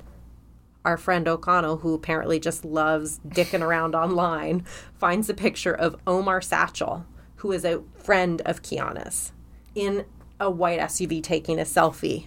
[0.85, 4.65] our friend O'Connell, who apparently just loves dicking around online,
[4.99, 7.07] finds a picture of Omar Satchel,
[7.37, 9.33] who is a friend of Kiana's,
[9.75, 10.05] in
[10.39, 12.27] a white SUV taking a selfie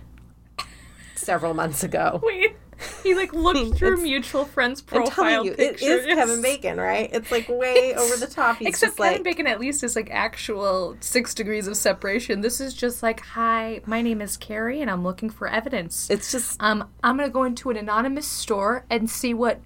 [1.15, 2.19] several months ago.
[2.23, 2.55] Wait,
[3.03, 6.05] he like looked through mutual friends' profile you, it pictures.
[6.05, 7.09] is Kevin Bacon, right?
[7.11, 8.57] It's like way over the top.
[8.57, 12.41] He's Except Kevin like, Bacon at least is like actual six degrees of separation.
[12.41, 16.09] This is just like, hi, my name is Carrie, and I'm looking for evidence.
[16.09, 19.59] it's just um, I'm gonna go into an anonymous store and see what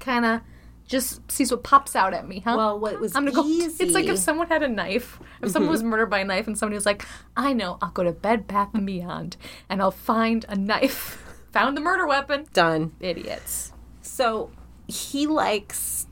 [0.00, 0.40] kind of
[0.86, 2.54] just sees what pops out at me, huh?
[2.56, 3.44] well, what was I'm gonna go.
[3.48, 3.84] easy.
[3.84, 6.58] It's like if someone had a knife, if someone was murdered by a knife, and
[6.58, 9.36] somebody was like, "I know, I'll go to Bed Bath and Beyond,
[9.70, 12.92] and I'll find a knife, found the murder weapon." done.
[13.00, 13.72] Idiots.
[14.00, 14.50] So
[14.88, 16.06] he likes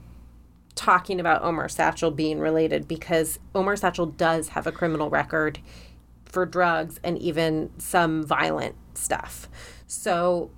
[0.74, 5.59] talking about Omar Satchel being related because Omar Satchel does have a criminal record
[6.24, 9.48] for drugs and even some violent stuff.
[9.87, 10.50] So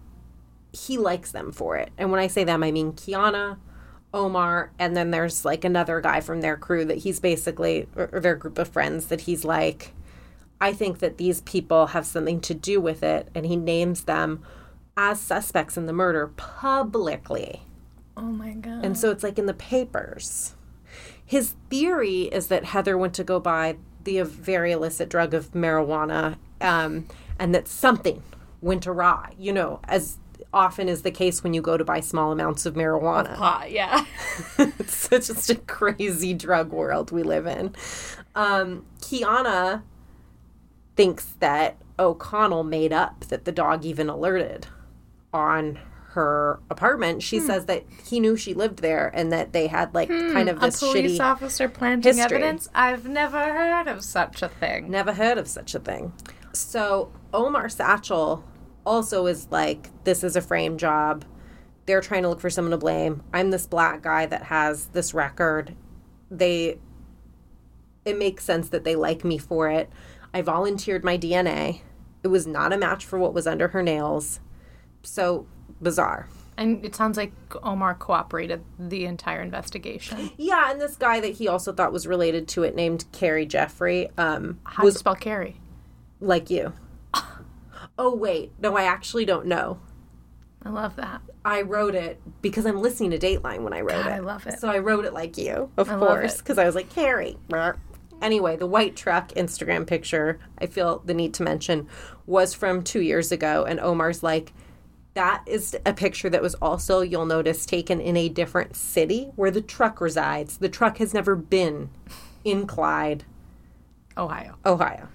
[0.73, 1.91] he likes them for it.
[1.99, 3.59] And when I say them, I mean Kiana,
[4.15, 8.37] Omar, and then there's like another guy from their crew that he's basically, or their
[8.37, 9.93] group of friends that he's like,
[10.61, 13.29] I think that these people have something to do with it.
[13.35, 14.43] And he names them
[14.97, 17.63] as suspects in the murder publicly.
[18.17, 18.85] Oh my god.
[18.85, 20.55] And so it's like in the papers.
[21.25, 26.37] His theory is that Heather went to go buy the very illicit drug of marijuana
[26.61, 27.07] um,
[27.39, 28.23] and that something
[28.61, 30.19] went awry, you know, as
[30.53, 33.35] often is the case when you go to buy small amounts of marijuana.
[33.37, 34.05] Pot, yeah.
[34.59, 37.75] it's just a crazy drug world we live in.
[38.35, 39.83] Um, Kiana
[40.95, 44.67] thinks that O'Connell made up that the dog even alerted
[45.33, 45.79] on
[46.13, 47.23] her apartment.
[47.23, 47.47] She hmm.
[47.47, 50.59] says that he knew she lived there and that they had like hmm, kind of
[50.59, 51.21] a this police shitty.
[51.21, 52.37] officer planting history.
[52.39, 52.69] evidence.
[52.75, 54.91] I've never heard of such a thing.
[54.91, 56.13] Never heard of such a thing.
[56.53, 58.45] So Omar Satchel
[58.85, 61.25] also is like, this is a frame job.
[61.87, 63.23] They're trying to look for someone to blame.
[63.33, 65.75] I'm this black guy that has this record.
[66.31, 66.79] They,
[68.05, 69.91] it makes sense that they like me for it.
[70.35, 71.81] I volunteered my DNA.
[72.23, 74.41] It was not a match for what was under her nails.
[75.03, 75.47] So
[75.81, 76.29] bizarre.
[76.57, 80.31] And it sounds like Omar cooperated the entire investigation.
[80.37, 84.11] Yeah, and this guy that he also thought was related to it, named Carrie Jeffrey,
[84.19, 85.57] um, How do you was spell Carrie?
[86.21, 86.73] like you.
[87.99, 89.81] Oh wait, no, I actually don't know.
[90.65, 91.21] I love that.
[91.45, 94.13] I wrote it because I'm listening to Dateline when I wrote God, it.
[94.15, 94.61] I love it.
[94.61, 97.37] So I wrote it like you, of I course, because I was like Carrie.
[98.23, 101.89] Anyway, the white truck Instagram picture, I feel the need to mention,
[102.25, 103.65] was from two years ago.
[103.65, 104.53] And Omar's like,
[105.15, 109.51] that is a picture that was also, you'll notice, taken in a different city where
[109.51, 110.59] the truck resides.
[110.59, 111.91] The truck has never been
[112.45, 113.25] in Clyde,
[114.17, 114.57] Ohio.
[114.65, 115.09] Ohio.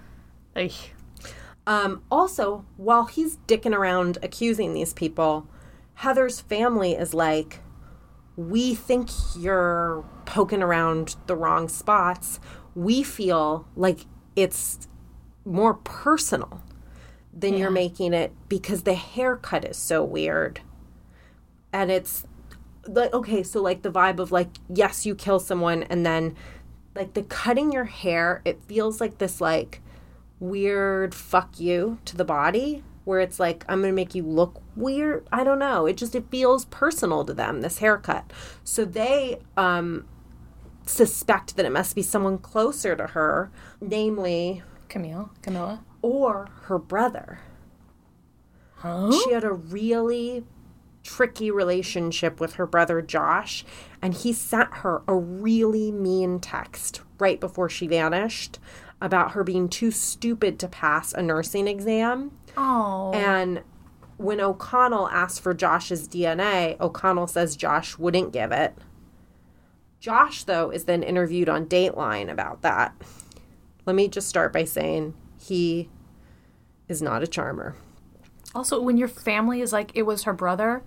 [1.66, 5.46] Um, also, while he's dicking around accusing these people,
[5.94, 7.60] Heather's family is like,
[8.36, 12.38] we think you're poking around the wrong spots.
[12.74, 14.06] We feel like
[14.36, 14.86] it's
[15.44, 16.62] more personal
[17.38, 20.60] than you're making it because the haircut is so weird.
[21.72, 22.26] And it's
[22.86, 26.34] like, okay, so like the vibe of like, yes, you kill someone, and then
[26.94, 29.80] like the cutting your hair, it feels like this like
[30.40, 35.26] weird fuck you to the body where it's like i'm gonna make you look weird
[35.32, 40.06] i don't know it just it feels personal to them this haircut so they um
[40.86, 45.30] suspect that it must be someone closer to her namely Camille.
[45.42, 45.84] Camilla.
[46.02, 47.40] Or her brother
[48.78, 49.10] Huh?
[49.10, 50.44] she had a really
[51.02, 53.64] tricky relationship with her brother Josh,
[54.00, 58.60] and he sent her a really mean text right before she vanished
[59.00, 62.32] about her being too stupid to pass a nursing exam.
[62.56, 63.12] Oh.
[63.12, 63.62] And
[64.16, 68.74] when O'Connell asked for Josh's DNA, O'Connell says Josh wouldn't give it.
[70.00, 72.94] Josh, though, is then interviewed on Dateline about that.
[73.86, 75.14] Let me just start by saying
[75.48, 75.88] he
[76.88, 77.74] is not a charmer.
[78.54, 80.82] Also, when your family is like, it was her brother,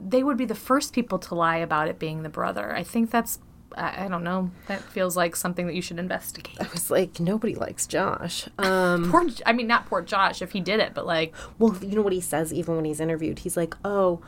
[0.00, 2.74] they would be the first people to lie about it being the brother.
[2.74, 3.40] I think that's,
[3.76, 6.56] I, I don't know, that feels like something that you should investigate.
[6.60, 8.48] I was like, nobody likes Josh.
[8.58, 11.96] Um, Poor, I mean, not poor Josh if he did it, but like, well, you
[11.96, 13.40] know what he says even when he's interviewed?
[13.40, 14.20] He's like, oh,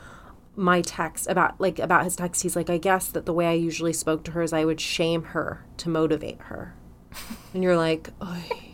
[0.55, 2.43] my text about like about his text.
[2.43, 4.81] He's like, I guess that the way I usually spoke to her is I would
[4.81, 6.75] shame her to motivate her,
[7.53, 8.70] and you're like, Oy,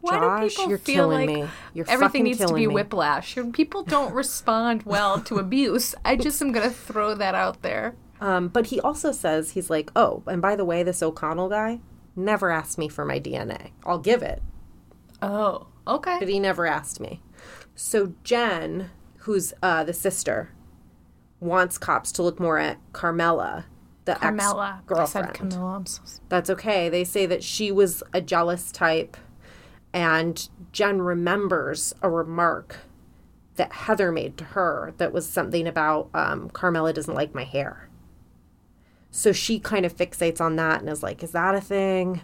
[0.00, 1.48] why Josh, do people you're feel killing like me.
[1.74, 2.74] You're everything needs to be me.
[2.74, 3.36] whiplash?
[3.52, 5.94] People don't respond well to abuse.
[6.04, 7.94] I just am gonna throw that out there.
[8.20, 11.80] Um, but he also says he's like, oh, and by the way, this O'Connell guy
[12.16, 13.70] never asked me for my DNA.
[13.86, 14.42] I'll give it,
[15.22, 16.18] Oh, okay.
[16.18, 17.22] but he never asked me.
[17.74, 20.50] So Jen, who's uh, the sister,
[21.40, 23.64] wants cops to look more at Carmela,
[24.04, 24.82] the Carmela.
[24.86, 25.34] Said ex-girlfriend.
[25.34, 25.82] Camilla.
[25.86, 26.88] So That's okay.
[26.90, 29.16] They say that she was a jealous type,
[29.92, 32.76] and Jen remembers a remark
[33.56, 37.88] that Heather made to her that was something about um, Carmela doesn't like my hair.
[39.10, 42.22] So she kind of fixates on that and is like, "Is that a thing?"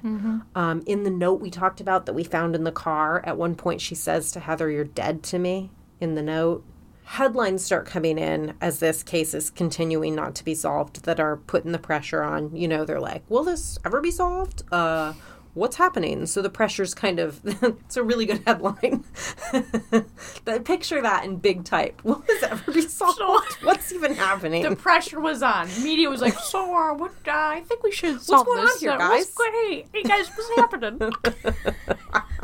[0.54, 3.56] Um, in the note we talked about that we found in the car, at one
[3.56, 6.64] point she says to Heather, "You're dead to me." In the note,
[7.04, 11.36] headlines start coming in as this case is continuing not to be solved that are
[11.36, 12.54] putting the pressure on.
[12.54, 15.14] You know, they're like, "Will this ever be solved?" Uh,
[15.56, 16.26] what's happening?
[16.26, 19.04] So the pressure's kind of it's a really good headline.
[20.44, 22.04] but picture that in big type.
[22.04, 23.56] Will this ever be solved?
[23.62, 24.62] What's even happening?
[24.62, 25.66] The pressure was on.
[25.82, 27.12] Media was like, "So, uh, what?
[27.26, 28.80] Uh, I think we should solve what's going on this.
[28.80, 31.12] here, Uh, guys?" What's, hey, hey, guys, what's happening?"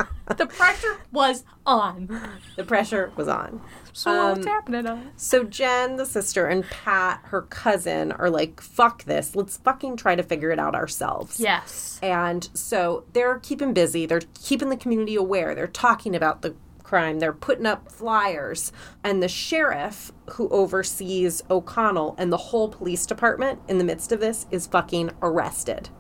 [0.39, 2.09] the pressure was on.
[2.57, 3.61] the pressure was on.
[3.93, 4.87] So, Um, what's happening?
[4.87, 9.37] Uh, So Jen, the sister, and Pat, her cousin, are like, fuck this.
[9.37, 11.39] Let's fucking try to figure it out ourselves.
[11.39, 11.99] yes.
[12.03, 14.07] And so they're keeping busy.
[14.07, 15.55] They're keeping the community aware.
[15.55, 17.21] They're talking about the crime.
[17.21, 18.73] They're putting up flyers.
[19.05, 24.21] And the sheriff who oversees O'Connell and the whole police department in the midst of
[24.21, 25.91] this is fucking arrested.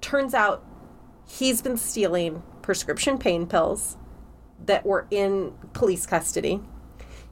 [0.00, 0.64] Turns out
[1.26, 3.96] he's been stealing prescription pain pills
[4.66, 6.60] that were in police custody.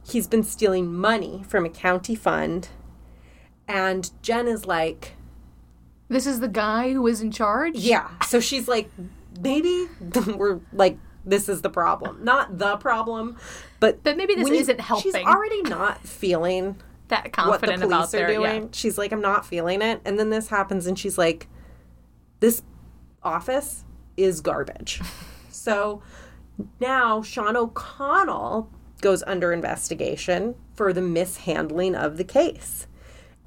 [0.03, 2.69] He's been stealing money from a county fund.
[3.67, 5.13] And Jen is like,
[6.09, 7.75] This is the guy who is in charge.
[7.75, 8.09] yeah.
[8.25, 8.89] So she's like,
[9.39, 9.85] maybe
[10.35, 12.23] we're like, this is the problem.
[12.23, 13.37] Not the problem,
[13.79, 15.03] but But maybe this isn't helping.
[15.13, 16.77] She's already not feeling
[17.09, 18.61] That what the confident police about are their doing.
[18.63, 18.67] yeah.
[18.71, 20.01] She's like, I'm not feeling it.
[20.03, 21.47] And then this happens, and she's like,
[22.39, 22.63] this
[23.21, 23.83] office
[24.17, 25.01] is garbage.
[25.49, 26.01] so
[26.79, 28.69] now Sean O'Connell
[29.01, 32.87] goes under investigation for the mishandling of the case.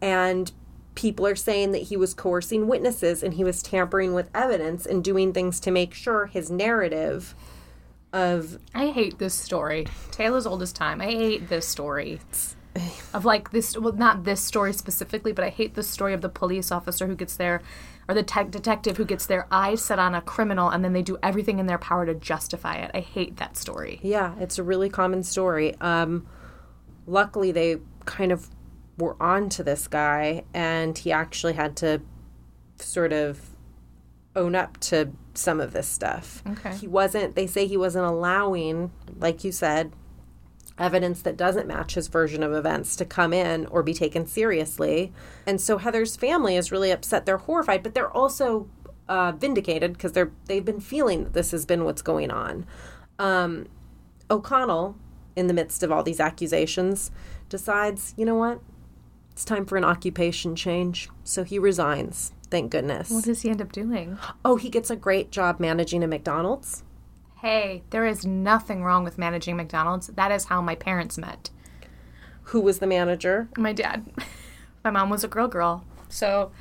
[0.00, 0.50] And
[0.94, 5.02] people are saying that he was coercing witnesses and he was tampering with evidence and
[5.02, 7.34] doing things to make sure his narrative
[8.12, 9.86] of I hate this story.
[10.10, 11.00] Taylor's oldest time.
[11.00, 12.20] I hate this story.
[13.12, 16.28] Of like this, well, not this story specifically, but I hate the story of the
[16.28, 17.60] police officer who gets there,
[18.08, 21.02] or the tech detective who gets their eyes set on a criminal and then they
[21.02, 22.90] do everything in their power to justify it.
[22.94, 23.98] I hate that story.
[24.02, 25.74] Yeah, it's a really common story.
[25.80, 26.26] Um,
[27.06, 28.48] luckily, they kind of
[28.96, 32.00] were on to this guy, and he actually had to
[32.76, 33.50] sort of
[34.36, 36.42] own up to some of this stuff.
[36.46, 36.74] Okay.
[36.76, 39.92] He wasn't, they say he wasn't allowing, like you said,
[40.80, 45.12] evidence that doesn't match his version of events to come in or be taken seriously.
[45.46, 47.26] And so Heather's family is really upset.
[47.26, 48.68] They're horrified, but they're also
[49.08, 52.66] uh, vindicated because they're they've been feeling that this has been what's going on.
[53.18, 53.66] Um,
[54.30, 54.96] O'Connell,
[55.36, 57.10] in the midst of all these accusations,
[57.48, 58.60] decides, you know what?
[59.32, 61.08] It's time for an occupation change.
[61.24, 62.32] So he resigns.
[62.50, 63.10] Thank goodness.
[63.10, 64.18] What does he end up doing?
[64.44, 66.84] Oh, he gets a great job managing a McDonald's.
[67.40, 70.08] Hey, there is nothing wrong with managing McDonald's.
[70.08, 71.48] That is how my parents met.
[72.44, 73.48] Who was the manager?
[73.56, 74.04] My dad.
[74.84, 75.84] My mom was a girl girl.
[76.08, 76.52] So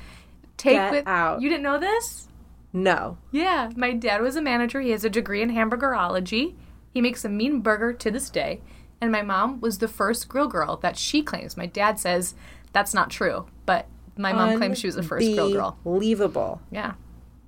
[0.58, 1.40] take Get with out.
[1.40, 2.28] You didn't know this?
[2.72, 3.16] No.
[3.30, 4.80] Yeah, my dad was a manager.
[4.80, 6.54] He has a degree in hamburgerology.
[6.92, 8.60] He makes a mean burger to this day.
[9.00, 11.56] And my mom was the first grill girl that she claims.
[11.56, 12.34] My dad says
[12.74, 13.86] that's not true, but
[14.18, 15.78] my mom claims she was the first grill girl.
[15.82, 16.60] Believable.
[16.70, 16.92] Yeah.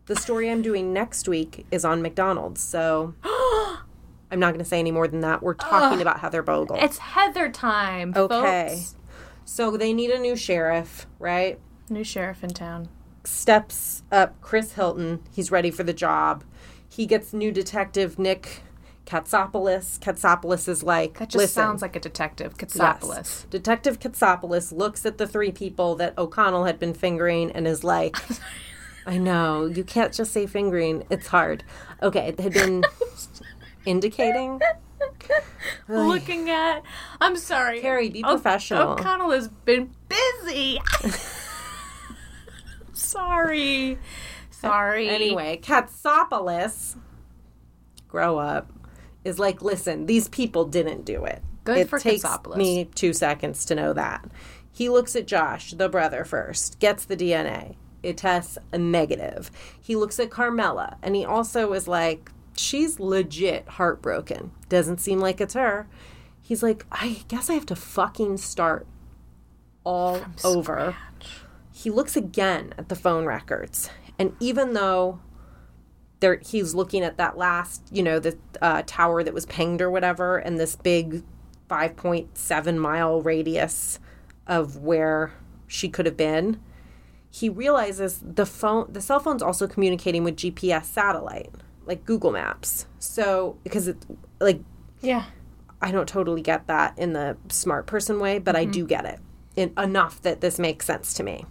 [0.06, 4.78] The story I'm doing next week is on McDonald's, so I'm not going to say
[4.78, 5.42] any more than that.
[5.42, 6.76] We're talking about Heather Bogle.
[6.80, 8.12] It's Heather time.
[8.16, 8.68] Okay.
[8.70, 8.96] Folks.
[9.44, 11.58] So they need a new sheriff, right?
[11.88, 12.88] New sheriff in town.
[13.24, 15.20] Steps up Chris Hilton.
[15.32, 16.44] He's ready for the job.
[16.88, 18.62] He gets new detective Nick
[19.06, 19.98] Katsopoulos.
[20.00, 22.54] Katsopoulos is like, That just listen, sounds like a detective.
[22.58, 22.74] Yes.
[22.74, 23.50] Katsopoulos.
[23.50, 28.16] Detective Katsopoulos looks at the three people that O'Connell had been fingering and is like,
[29.06, 31.04] I know, you can't just say fingering.
[31.10, 31.64] It's hard.
[32.02, 32.84] Okay, it had been
[33.84, 34.60] indicating.
[35.88, 36.82] Looking at.
[37.20, 37.80] I'm sorry.
[37.80, 38.92] Kerry, be O- professional.
[38.92, 40.78] O'Connell has been busy.
[42.92, 43.98] sorry.
[44.50, 45.08] Sorry.
[45.08, 46.96] Anyway, Katsopoulos,
[48.08, 48.70] grow up,
[49.24, 51.42] is like, listen, these people didn't do it.
[51.64, 52.56] Good it for takes Katsopoulos.
[52.56, 54.24] me two seconds to know that.
[54.70, 57.76] He looks at Josh, the brother, first, gets the DNA.
[58.02, 59.50] It tests a negative.
[59.80, 64.52] He looks at Carmela, and he also is like, she's legit heartbroken.
[64.68, 65.88] Doesn't seem like it's her.
[66.40, 68.86] He's like, I guess I have to fucking start
[69.84, 70.96] all over.
[71.72, 75.20] He looks again at the phone records, and even though
[76.20, 79.90] there he's looking at that last, you know, the uh, tower that was pinged or
[79.90, 81.22] whatever, and this big
[81.68, 83.98] 5.7 mile radius
[84.46, 85.32] of where
[85.66, 86.60] she could have been.
[87.34, 91.50] He realizes the phone, the cell phone's also communicating with GPS satellite,
[91.86, 92.86] like Google Maps.
[92.98, 93.96] So because it,
[94.38, 94.60] like,
[95.00, 95.24] Yeah.
[95.80, 98.72] I don't totally get that in the smart person way, but I mm-hmm.
[98.72, 99.18] do get it
[99.56, 101.46] in, enough that this makes sense to me.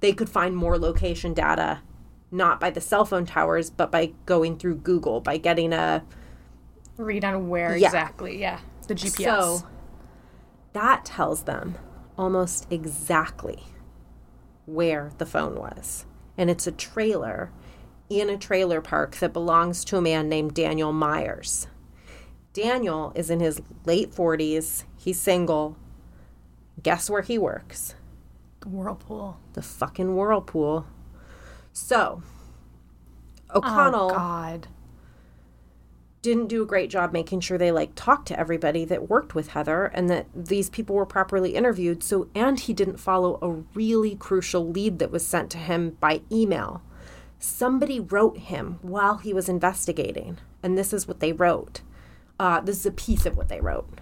[0.00, 1.80] They could find more location data,
[2.30, 6.02] not by the cell phone towers, but by going through Google, by getting a.
[6.96, 7.88] Read on where Yeah.
[7.88, 8.40] exactly.
[8.40, 8.60] Yeah.
[8.88, 9.24] The GPS.
[9.24, 9.66] So
[10.72, 11.76] that tells them
[12.16, 13.66] almost exactly
[14.72, 16.06] where the phone was.
[16.36, 17.50] And it's a trailer
[18.08, 21.68] in a trailer park that belongs to a man named Daniel Myers.
[22.52, 24.84] Daniel is in his late 40s.
[24.96, 25.76] He's single.
[26.82, 27.94] Guess where he works?
[28.60, 29.38] The whirlpool.
[29.52, 30.86] The fucking whirlpool.
[31.72, 32.22] So,
[33.54, 34.68] O'Connell Oh, God.
[36.22, 39.48] Didn't do a great job making sure they like talked to everybody that worked with
[39.48, 42.02] Heather and that these people were properly interviewed.
[42.02, 46.20] So, and he didn't follow a really crucial lead that was sent to him by
[46.30, 46.82] email.
[47.38, 51.80] Somebody wrote him while he was investigating, and this is what they wrote.
[52.38, 54.00] Uh, this is a piece of what they wrote.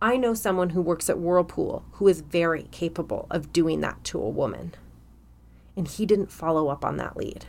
[0.00, 4.20] I know someone who works at Whirlpool who is very capable of doing that to
[4.20, 4.74] a woman.
[5.76, 7.46] And he didn't follow up on that lead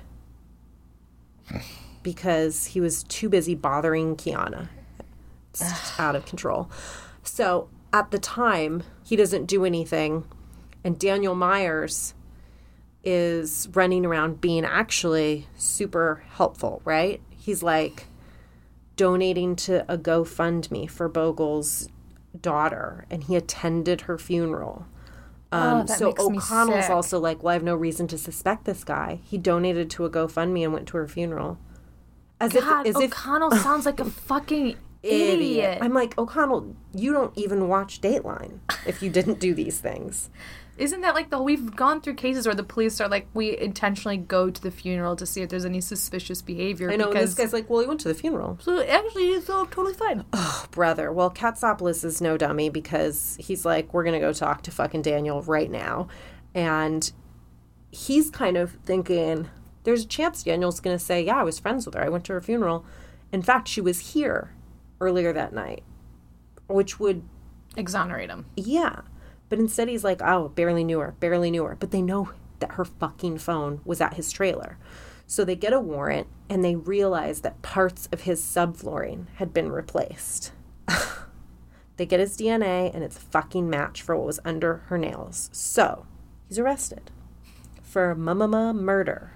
[2.03, 4.69] because he was too busy bothering Kiana.
[5.51, 6.69] It's out of control.
[7.23, 10.25] So at the time, he doesn't do anything.
[10.83, 12.13] And Daniel Myers
[13.03, 17.21] is running around being actually super helpful, right?
[17.29, 18.07] He's like
[18.95, 21.89] donating to a GoFundMe for Bogle's
[22.39, 24.85] daughter, and he attended her funeral.
[25.51, 29.19] Um, Oh, so O'Connell's also like, well, I have no reason to suspect this guy.
[29.23, 31.57] He donated to a GoFundMe and went to her funeral.
[32.39, 35.79] As God, if, as if O'Connell sounds like a fucking idiot.
[35.81, 40.29] I'm like, O'Connell, you don't even watch Dateline if you didn't do these things.
[40.75, 44.17] Isn't that like the we've gone through cases where the police are like we intentionally
[44.17, 47.45] go to the funeral to see if there's any suspicious behavior I know, because this
[47.45, 48.57] guy's like, well, he went to the funeral.
[48.59, 50.25] so actually he's all totally fine.
[50.33, 51.11] Oh, brother.
[51.11, 55.03] Well, Katsopoulos is no dummy because he's like, we're going to go talk to fucking
[55.03, 56.07] Daniel right now.
[56.55, 57.11] And
[57.91, 59.49] he's kind of thinking,
[59.83, 62.03] there's a chance Daniel's going to say, yeah, I was friends with her.
[62.03, 62.85] I went to her funeral.
[63.31, 64.53] In fact, she was here
[65.01, 65.83] earlier that night,
[66.67, 67.23] which would
[67.75, 68.45] Exonerate him.
[68.55, 69.01] Yeah.
[69.49, 71.75] But instead he's like, oh, barely knew her, barely knew her.
[71.79, 74.77] But they know that her fucking phone was at his trailer.
[75.25, 79.71] So they get a warrant and they realize that parts of his subflooring had been
[79.71, 80.51] replaced.
[81.97, 85.49] they get his DNA and it's a fucking match for what was under her nails.
[85.51, 86.05] So
[86.47, 87.11] he's arrested
[87.81, 89.31] for mama murder.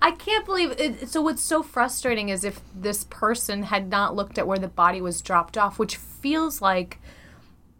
[0.00, 1.08] I can't believe it.
[1.08, 5.00] So what's so frustrating is if this person had not looked at where the body
[5.00, 6.98] was dropped off, which feels like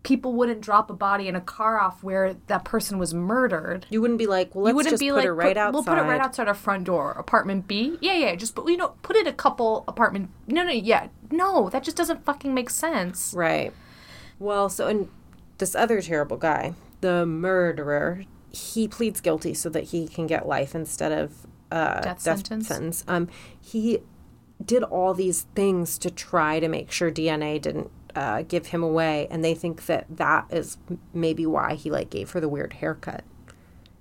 [0.03, 3.87] people wouldn't drop a body in a car off where that person was murdered.
[3.91, 5.57] You wouldn't be like, well, let's you wouldn't just be put like, her right put-
[5.59, 5.74] outside.
[5.74, 7.99] We'll put it right outside our front door, apartment B.
[8.01, 8.35] Yeah, yeah.
[8.35, 10.31] Just but you know, put it a couple apartment.
[10.47, 11.68] No, no, yeah, no.
[11.68, 13.35] That just doesn't fucking make sense.
[13.37, 13.72] Right.
[14.39, 15.09] Well, so and
[15.59, 20.74] this other terrible guy, the murderer, he pleads guilty so that he can get life
[20.74, 23.04] instead of uh, Death sentence?
[23.08, 23.28] Um,
[23.60, 24.00] he
[24.64, 29.26] did all these things to try to make sure DNA didn't uh, give him away,
[29.30, 30.78] and they think that that is
[31.12, 33.24] maybe why he like gave her the weird haircut.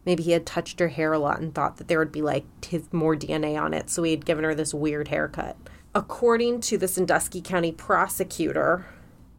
[0.05, 2.45] Maybe he had touched her hair a lot and thought that there would be like
[2.65, 5.57] his more DNA on it, so he had given her this weird haircut.
[5.93, 8.85] According to the Sandusky County prosecutor,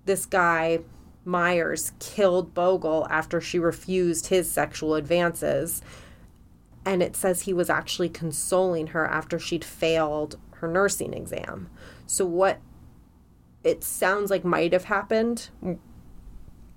[0.04, 0.80] this guy
[1.24, 5.82] Myers killed Bogle after she refused his sexual advances.
[6.84, 11.68] And it says he was actually consoling her after she'd failed her nursing exam.
[12.06, 12.60] So, what
[13.62, 15.50] it sounds like might have happened,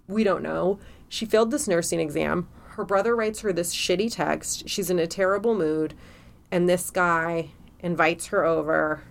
[0.07, 0.79] we don't know.
[1.07, 2.49] She failed this nursing exam.
[2.69, 4.67] Her brother writes her this shitty text.
[4.67, 5.93] She's in a terrible mood.
[6.51, 7.49] And this guy
[7.79, 9.03] invites her over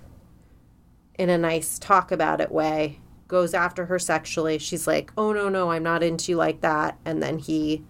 [1.19, 4.59] in a nice talk about it way, goes after her sexually.
[4.59, 6.99] She's like, oh, no, no, I'm not into you like that.
[7.05, 7.85] And then he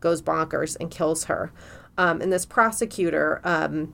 [0.00, 1.52] goes bonkers and kills her.
[1.98, 3.92] Um, and this prosecutor, um,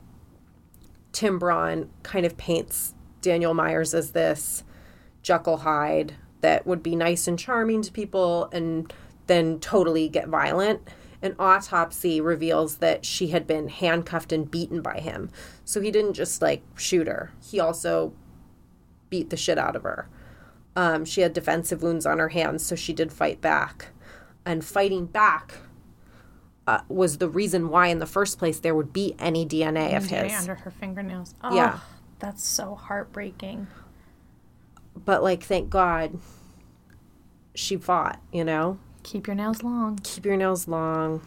[1.13, 4.63] Tim Braun, kind of paints Daniel Myers as this
[5.23, 8.93] Jekyll Hyde that would be nice and charming to people and
[9.27, 10.87] then totally get violent.
[11.23, 15.31] An autopsy reveals that she had been handcuffed and beaten by him.
[15.65, 18.13] So he didn't just like shoot her, he also
[19.09, 20.09] beat the shit out of her.
[20.77, 23.87] Um, she had defensive wounds on her hands, so she did fight back.
[24.45, 25.55] And fighting back
[26.67, 30.05] uh, was the reason why, in the first place, there would be any DNA of
[30.05, 30.41] DNA his.
[30.41, 31.35] under her fingernails.
[31.43, 31.81] Oh, Yeah.
[32.19, 33.67] that's so heartbreaking.
[35.05, 36.19] But, like, thank God
[37.55, 38.79] she fought, you know?
[39.03, 39.99] Keep your nails long.
[40.03, 41.21] Keep your nails long.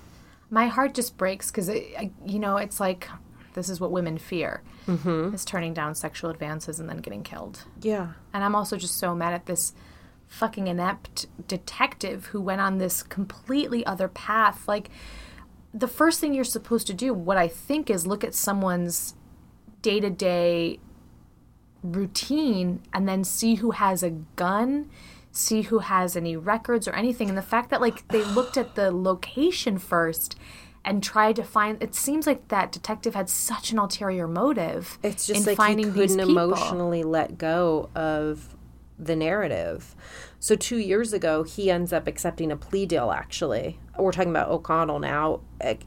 [0.49, 3.07] My heart just breaks because, you know, it's like
[3.57, 5.33] this is what women fear mm-hmm.
[5.33, 7.63] is turning down sexual advances and then getting killed.
[7.81, 8.13] Yeah.
[8.31, 9.73] And I'm also just so mad at this
[10.27, 14.67] fucking inept detective who went on this completely other path.
[14.67, 14.89] Like,
[15.77, 19.15] the first thing you're supposed to do, what I think is look at someone's
[19.81, 20.79] day to day
[21.83, 24.89] routine and then see who has a gun,
[25.31, 27.29] see who has any records or anything.
[27.29, 30.37] And the fact that, like, they looked at the location first
[30.83, 35.27] and tried to find it seems like that detective had such an ulterior motive It's
[35.27, 38.55] just in like finding he couldn't emotionally let go of
[38.97, 39.95] the narrative.
[40.47, 43.11] So two years ago, he ends up accepting a plea deal.
[43.11, 45.41] Actually, we're talking about O'Connell now.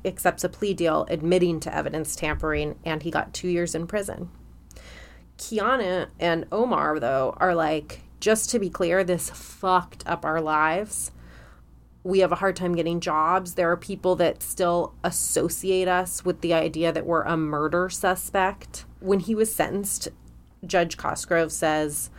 [0.05, 4.29] Accepts a plea deal, admitting to evidence tampering, and he got two years in prison.
[5.39, 11.11] Kiana and Omar, though, are like, just to be clear, this fucked up our lives.
[12.05, 13.55] We have a hard time getting jobs.
[13.55, 18.85] There are people that still associate us with the idea that we're a murder suspect.
[18.99, 20.09] When he was sentenced,
[20.67, 22.11] Judge Cosgrove says,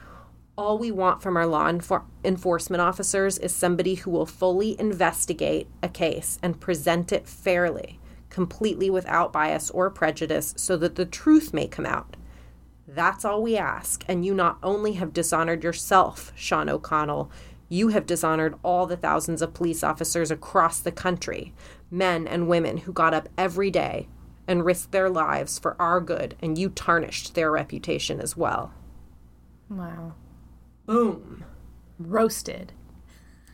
[0.57, 5.67] all we want from our law enfor- enforcement officers is somebody who will fully investigate
[5.81, 7.99] a case and present it fairly,
[8.29, 12.15] completely without bias or prejudice, so that the truth may come out.
[12.87, 14.03] That's all we ask.
[14.07, 17.31] And you not only have dishonored yourself, Sean O'Connell,
[17.69, 21.53] you have dishonored all the thousands of police officers across the country,
[21.89, 24.09] men and women who got up every day
[24.45, 28.73] and risked their lives for our good, and you tarnished their reputation as well.
[29.69, 30.15] Wow.
[30.85, 31.45] Boom.
[31.99, 32.73] Roasted.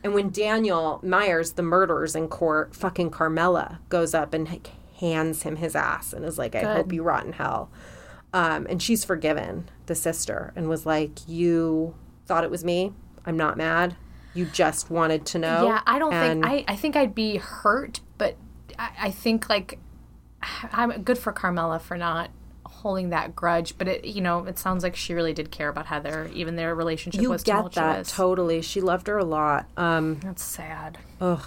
[0.02, 4.70] And when Daniel Myers, the murderer's in court, fucking Carmela goes up and like,
[5.00, 7.70] hands him his ass and is like, I hope you rot in hell.
[8.32, 11.94] Um, and she's forgiven the sister and was like, You
[12.26, 12.92] thought it was me.
[13.24, 13.96] I'm not mad.
[14.34, 15.66] You just wanted to know.
[15.66, 16.72] Yeah, I don't And think I.
[16.72, 18.36] I think I'd be hurt, but
[18.78, 19.78] I, I think like
[20.72, 22.30] I'm good for Carmela for not
[22.78, 23.76] holding that grudge.
[23.78, 26.30] But it, you know, it sounds like she really did care about Heather.
[26.34, 28.62] Even their relationship you was get that totally.
[28.62, 29.66] She loved her a lot.
[29.76, 30.98] Um, That's sad.
[31.20, 31.44] Ugh.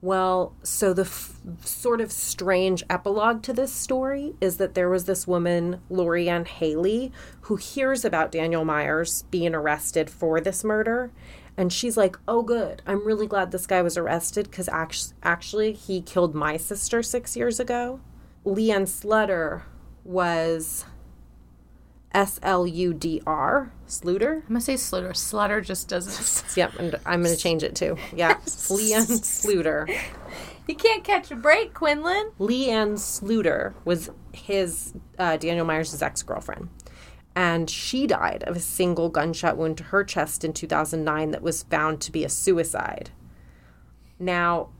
[0.00, 5.06] Well, so the f- sort of strange epilogue to this story is that there was
[5.06, 7.12] this woman, Lorianne Haley,
[7.42, 11.10] who hears about Daniel Myers being arrested for this murder.
[11.56, 12.82] And she's like, oh, good.
[12.86, 17.36] I'm really glad this guy was arrested because actually, actually, he killed my sister six
[17.36, 17.98] years ago.
[18.48, 19.62] Leanne Slutter
[20.04, 20.86] was
[22.12, 24.36] S L U D R, Sluder.
[24.36, 25.10] I'm gonna say Slutter.
[25.10, 26.44] Slutter just doesn't.
[26.56, 27.96] Yep, and I'm going to change it too.
[28.16, 29.86] Yeah, Leanne Sluder.
[30.66, 32.32] you can't catch a break, Quinlan.
[32.40, 36.68] Leanne Sluder was his uh, Daniel Myers' ex girlfriend,
[37.36, 41.62] and she died of a single gunshot wound to her chest in 2009 that was
[41.64, 43.10] found to be a suicide.
[44.18, 44.70] Now,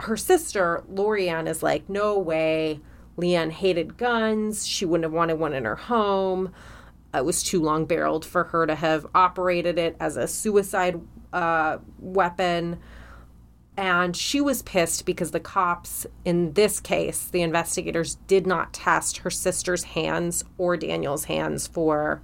[0.00, 2.80] her sister Lorianne is like, no way.
[3.16, 4.66] Leanne hated guns.
[4.66, 6.52] She wouldn't have wanted one in her home.
[7.12, 11.00] It was too long barreled for her to have operated it as a suicide
[11.32, 12.78] uh, weapon.
[13.76, 19.18] And she was pissed because the cops, in this case, the investigators did not test
[19.18, 22.20] her sister's hands or Daniel's hands for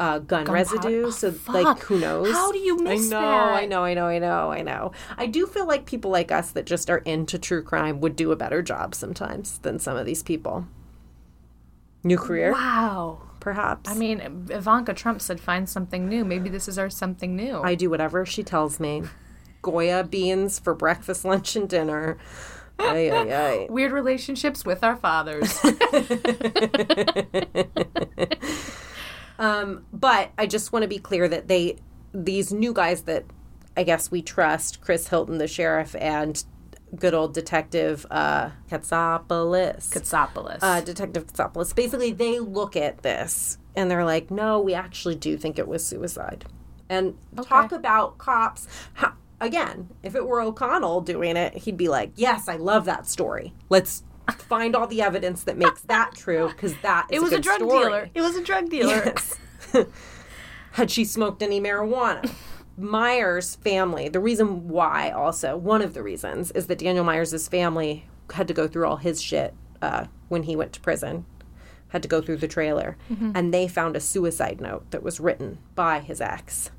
[0.00, 1.06] uh, gun residue.
[1.06, 1.54] Oh, so, fuck.
[1.54, 2.32] like, who knows?
[2.32, 3.54] How do you miss I know, that?
[3.54, 4.92] I know, I know, I know, I know.
[5.16, 8.32] I do feel like people like us that just are into true crime would do
[8.32, 10.66] a better job sometimes than some of these people.
[12.02, 13.22] New career, Wow.
[13.40, 13.88] perhaps.
[13.88, 16.24] I mean, Ivanka Trump said find something new.
[16.24, 17.62] Maybe this is our something new.
[17.62, 19.04] I do whatever she tells me.
[19.62, 22.18] Goya beans for breakfast, lunch, and dinner.
[22.78, 23.66] Ay, ay, ay.
[23.70, 25.58] Weird relationships with our fathers.
[29.38, 31.76] Um, but I just want to be clear that they,
[32.12, 33.24] these new guys that
[33.76, 36.42] I guess we trust, Chris Hilton, the sheriff, and
[36.96, 39.90] good old detective uh, Katsopoulos.
[39.90, 40.58] Katsopoulos.
[40.62, 41.74] uh, Detective Katsopoulos.
[41.74, 45.84] Basically, they look at this and they're like, no, we actually do think it was
[45.84, 46.44] suicide.
[46.88, 48.68] And talk about cops.
[48.92, 53.08] How, again, if it were O'Connell doing it, he'd be like, yes, I love that
[53.08, 53.52] story.
[53.68, 57.36] Let's find all the evidence that makes that true because that is it was a,
[57.36, 57.84] a drug story.
[57.84, 58.10] dealer.
[58.14, 59.12] It was a drug dealer.
[59.14, 59.38] Yes.
[60.72, 62.30] Had she smoked any marijuana?
[62.76, 68.08] Myers' family, the reason why, also, one of the reasons, is that Daniel Myers' family
[68.32, 71.24] had to go through all his shit uh, when he went to prison,
[71.88, 72.96] had to go through the trailer.
[73.12, 73.32] Mm-hmm.
[73.34, 76.72] And they found a suicide note that was written by his ex,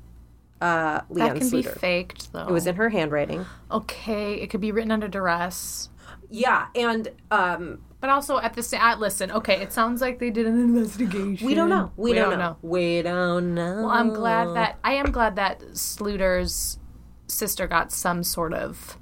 [0.60, 2.46] uh, Leanne That can be faked, though.
[2.46, 3.46] It was in her handwriting.
[3.70, 4.34] okay.
[4.34, 5.88] It could be written under duress.
[6.30, 9.30] Yeah, and um, But also at the same, uh, listen.
[9.30, 11.46] Okay, it sounds like they did an investigation.
[11.46, 11.92] we don't know.
[11.96, 12.56] We, don't, know.
[12.62, 13.82] We don't know.
[13.82, 16.78] Well, I'm glad that I am glad that Sluder's
[17.28, 18.98] sister got some sort of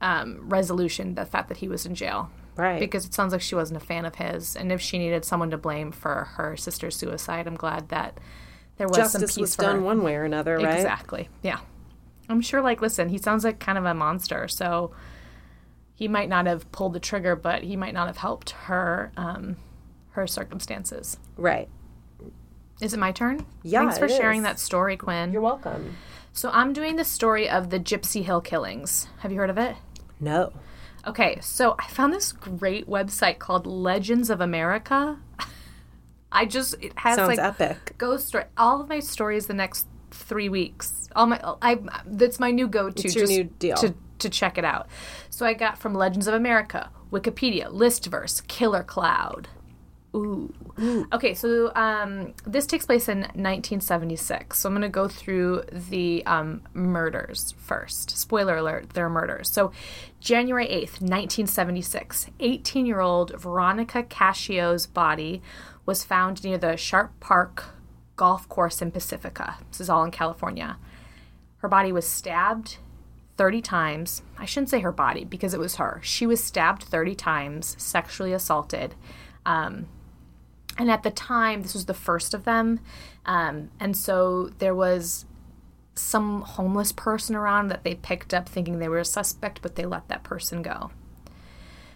[0.00, 1.14] um, resolution.
[1.14, 2.80] The fact that he was in jail, Right.
[2.80, 5.50] Because it sounds like she wasn't a fan of his, and if she needed someone
[5.50, 8.18] to blame for her sister's suicide, I'm glad that
[8.76, 9.82] there was some peace was for done her.
[9.82, 10.74] one way or another, right?
[10.74, 11.28] Exactly.
[11.42, 11.60] Yeah.
[12.28, 14.92] I'm sure, like, listen, he sounds like kind of a monster, so
[16.00, 19.56] he might not have pulled the trigger, but he might not have helped her, um,
[20.12, 21.18] her circumstances.
[21.36, 21.68] Right.
[22.80, 23.44] Is it my turn?
[23.62, 24.44] Yeah, Thanks for sharing is.
[24.44, 25.30] that story, Quinn.
[25.30, 25.98] You're welcome.
[26.32, 29.08] So I'm doing the story of the Gypsy Hill killings.
[29.18, 29.76] Have you heard of it?
[30.18, 30.54] No.
[31.06, 35.18] Okay, so I found this great website called Legends of America.
[36.32, 37.98] I just it has Sounds like epic.
[37.98, 38.44] ghost story.
[38.56, 41.10] All of my stories the next three weeks.
[41.14, 43.06] All my I that's my new go to.
[43.06, 43.76] It's your new deal.
[43.76, 44.88] to to check it out.
[45.28, 49.48] So I got from Legends of America, Wikipedia, Listverse, Killer Cloud.
[50.14, 50.52] Ooh.
[51.12, 54.58] Okay, so um, this takes place in 1976.
[54.58, 58.16] So I'm going to go through the um, murders first.
[58.16, 59.50] Spoiler alert, they're murders.
[59.50, 59.72] So
[60.20, 65.42] January 8th, 1976, 18 year old Veronica Cascio's body
[65.86, 67.66] was found near the Sharp Park
[68.16, 69.58] golf course in Pacifica.
[69.70, 70.76] This is all in California.
[71.58, 72.78] Her body was stabbed
[73.40, 74.22] 30 times.
[74.36, 75.98] I shouldn't say her body because it was her.
[76.04, 78.94] She was stabbed 30 times, sexually assaulted.
[79.46, 79.88] Um,
[80.76, 82.80] and at the time, this was the first of them.
[83.24, 85.24] Um, and so there was
[85.94, 89.86] some homeless person around that they picked up thinking they were a suspect, but they
[89.86, 90.90] let that person go.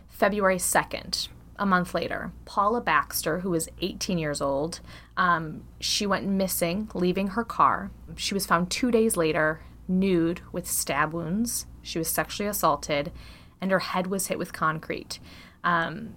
[0.09, 1.29] February 2nd,
[1.59, 4.81] a month later, Paula Baxter, who was 18 years old,
[5.19, 7.91] um, she went missing, leaving her car.
[8.17, 11.67] She was found two days later, nude with stab wounds.
[11.83, 13.13] She was sexually assaulted,
[13.61, 15.19] and her head was hit with concrete.
[15.63, 16.17] Um,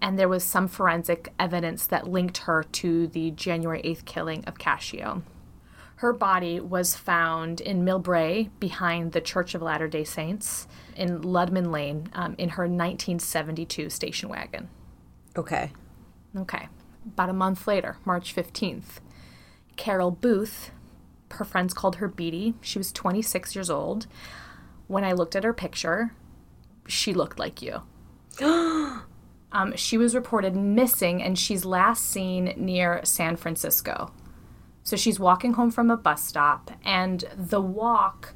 [0.00, 4.58] and there was some forensic evidence that linked her to the January 8th killing of
[4.58, 5.22] Cascio.
[5.96, 11.72] Her body was found in Millbrae behind the Church of Latter day Saints in Ludeman
[11.72, 14.68] Lane um, in her 1972 station wagon.
[15.36, 15.72] Okay.
[16.36, 16.68] Okay.
[17.04, 19.00] About a month later, March 15th,
[19.76, 20.70] Carol Booth,
[21.32, 22.54] her friends called her Beatty.
[22.60, 24.06] She was 26 years old.
[24.86, 26.12] When I looked at her picture,
[26.86, 27.82] she looked like you.
[28.40, 34.12] um, she was reported missing and she's last seen near San Francisco.
[34.88, 38.32] So she's walking home from a bus stop, and the walk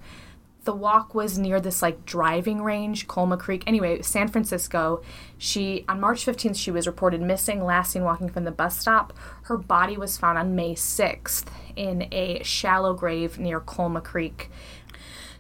[0.65, 3.65] the walk was near this like driving range, Colma Creek.
[3.67, 5.03] Anyway, San Francisco.
[5.37, 9.13] She on March 15th she was reported missing, last seen walking from the bus stop.
[9.45, 14.51] Her body was found on May 6th in a shallow grave near Colma Creek.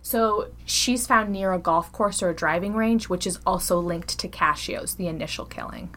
[0.04, 4.18] So she's found near a golf course or a driving range, which is also linked
[4.18, 5.94] to Cascio's, the initial killing,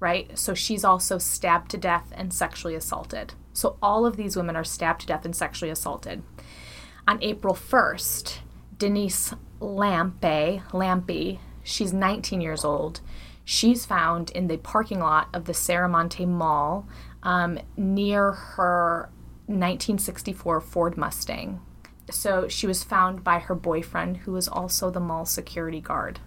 [0.00, 0.38] right?
[0.38, 3.34] So she's also stabbed to death and sexually assaulted.
[3.52, 6.22] So all of these women are stabbed to death and sexually assaulted.
[7.06, 8.38] On April 1st,
[8.82, 13.00] Denise Lampe, Lampe, she's 19 years old.
[13.44, 16.88] She's found in the parking lot of the Serramonte Mall
[17.22, 19.08] um, near her
[19.46, 21.60] 1964 Ford Mustang.
[22.10, 26.18] So she was found by her boyfriend, who was also the mall security guard.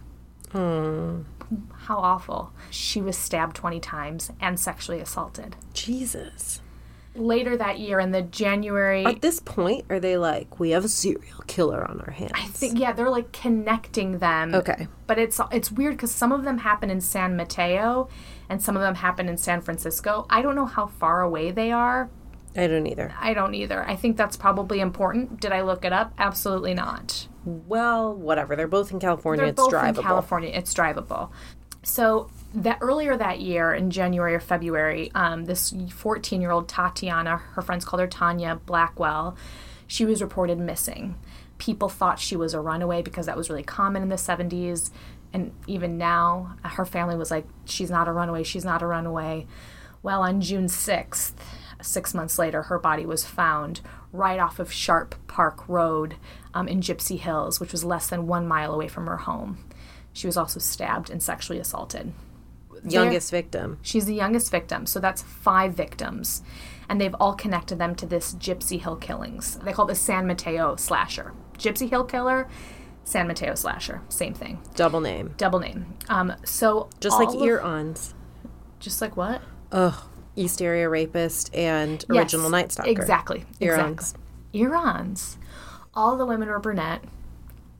[0.53, 2.53] How awful.
[2.69, 5.57] She was stabbed 20 times and sexually assaulted.
[5.73, 6.61] Jesus.
[7.15, 9.05] Later that year, in the January.
[9.05, 12.31] At this point, are they like, we have a serial killer on our hands?
[12.33, 14.53] I think yeah, they're like connecting them.
[14.53, 14.87] Okay.
[15.07, 18.09] But it's it's weird because some of them happen in San Mateo,
[18.49, 20.25] and some of them happen in San Francisco.
[20.29, 22.09] I don't know how far away they are.
[22.57, 23.13] I don't either.
[23.19, 23.87] I don't either.
[23.87, 25.41] I think that's probably important.
[25.41, 26.13] Did I look it up?
[26.17, 27.27] Absolutely not.
[27.43, 28.55] Well, whatever.
[28.55, 29.41] They're both in California.
[29.41, 29.97] They're it's both drivable.
[29.97, 30.51] in California.
[30.53, 31.31] It's drivable.
[31.85, 37.85] So that earlier that year, in January or February, um, this 14-year-old Tatiana, her friends
[37.85, 39.37] called her Tanya Blackwell,
[39.85, 41.15] she was reported missing.
[41.59, 44.89] People thought she was a runaway because that was really common in the 70s,
[45.31, 48.41] and even now, her family was like, "She's not a runaway.
[48.41, 49.45] She's not a runaway."
[50.01, 51.33] Well, on June 6th,
[51.83, 53.81] six months later, her body was found
[54.11, 56.15] right off of Sharp Park Road
[56.53, 59.59] um, in Gypsy Hills, which was less than one mile away from her home.
[60.15, 62.13] She was also stabbed and sexually assaulted.
[62.87, 63.79] Youngest victim.
[63.81, 66.41] She's the youngest victim, so that's five victims.
[66.87, 69.57] And they've all connected them to this Gypsy Hill killings.
[69.57, 71.33] They call it the San Mateo slasher.
[71.57, 72.47] Gypsy Hill killer,
[73.03, 74.01] San Mateo slasher.
[74.07, 74.61] Same thing.
[74.73, 75.33] Double name.
[75.35, 75.85] Double name.
[76.07, 78.13] Um, so Just like all ear-ons.
[78.79, 79.41] Just like what?
[79.73, 79.95] Ugh.
[80.37, 82.89] East Area Rapist and Original Yes, Night Stalker.
[82.89, 83.45] Exactly.
[83.59, 84.11] Ear-ons.
[84.11, 84.21] Exactly.
[84.61, 85.37] Ear-ons.
[85.93, 87.03] All the women were brunette.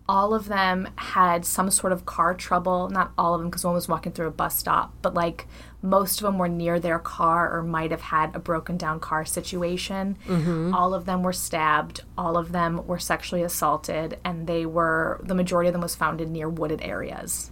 [0.08, 2.90] All of them had some sort of car trouble.
[2.90, 5.48] Not all of them, because one was walking through a bus stop, but like
[5.82, 9.26] most of them were near their car or might have had a broken down car
[9.26, 10.18] situation.
[10.28, 10.74] Mm-hmm.
[10.74, 12.02] All of them were stabbed.
[12.18, 16.22] All of them were sexually assaulted, and they were the majority of them was found
[16.22, 17.52] in near wooded areas.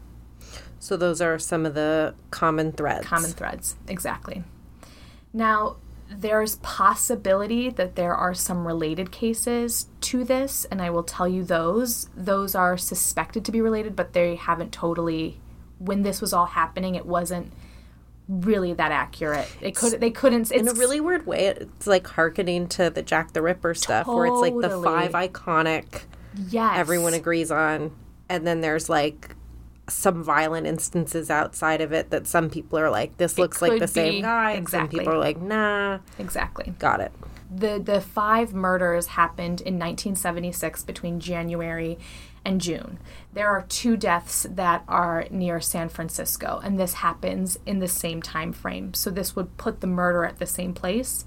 [0.79, 3.07] So those are some of the common threads.
[3.07, 4.43] common threads exactly
[5.31, 5.77] now
[6.17, 11.43] there's possibility that there are some related cases to this and i will tell you
[11.43, 12.09] those.
[12.15, 15.39] Those are suspected to be related but they haven't totally
[15.79, 17.51] when this was all happening it wasn't
[18.27, 19.49] really that accurate.
[19.61, 23.01] It could they couldn't it's in a really weird way, it's like harkening to the
[23.01, 26.03] Jack the Ripper stuff, where it's like the five iconic
[26.47, 26.73] yes.
[26.77, 27.91] everyone agrees on,
[28.29, 29.35] and then there's like
[29.93, 33.87] some violent instances outside of it that some people are like, this looks like the
[33.87, 34.21] same be.
[34.21, 34.51] guy.
[34.51, 34.97] and Exactly.
[34.97, 37.11] Some people are like, nah, exactly got it.
[37.49, 41.97] the the five murders happened in 1976 between January
[42.45, 42.99] and June.
[43.31, 48.21] There are two deaths that are near San Francisco and this happens in the same
[48.21, 48.93] time frame.
[48.93, 51.25] So this would put the murder at the same place.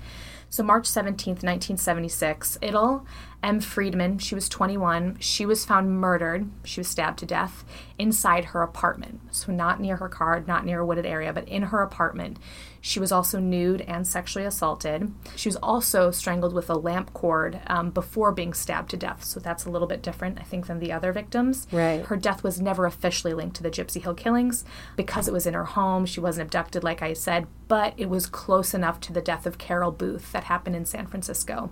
[0.49, 3.07] So March 17th, 1976, Idle
[3.43, 3.61] M.
[3.61, 5.19] Friedman, she was 21.
[5.21, 6.51] She was found murdered.
[6.65, 7.65] She was stabbed to death
[7.99, 9.21] inside her apartment.
[9.31, 12.39] So not near her car, not near a wooded area, but in her apartment.
[12.81, 15.13] She was also nude and sexually assaulted.
[15.35, 19.25] She was also strangled with a lamp cord um, before being stabbed to death.
[19.25, 21.67] So that's a little bit different, I think, than the other victims.
[21.73, 22.05] Right.
[22.05, 24.65] Her death was never officially linked to the Gypsy Hill killings
[24.97, 26.07] because it was in her home.
[26.07, 29.59] She wasn't abducted, like I said, but it was close enough to the death of
[29.59, 31.71] Carol Booth that happened in San Francisco.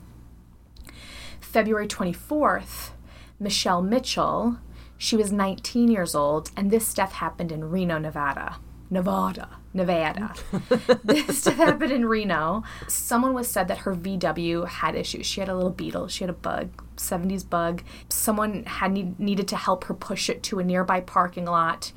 [1.55, 2.91] February 24th,
[3.39, 4.59] Michelle Mitchell,
[4.99, 8.57] she was 19 years old, and this death happened in Reno, Nevada.
[8.91, 9.49] Nevada.
[9.73, 10.35] Nevada.
[11.05, 12.65] this death happened in Reno.
[12.89, 15.27] Someone was said that her VW had issues.
[15.27, 16.09] She had a little beetle.
[16.09, 17.85] She had a bug, 70s bug.
[18.09, 21.93] Someone had need, needed to help her push it to a nearby parking lot.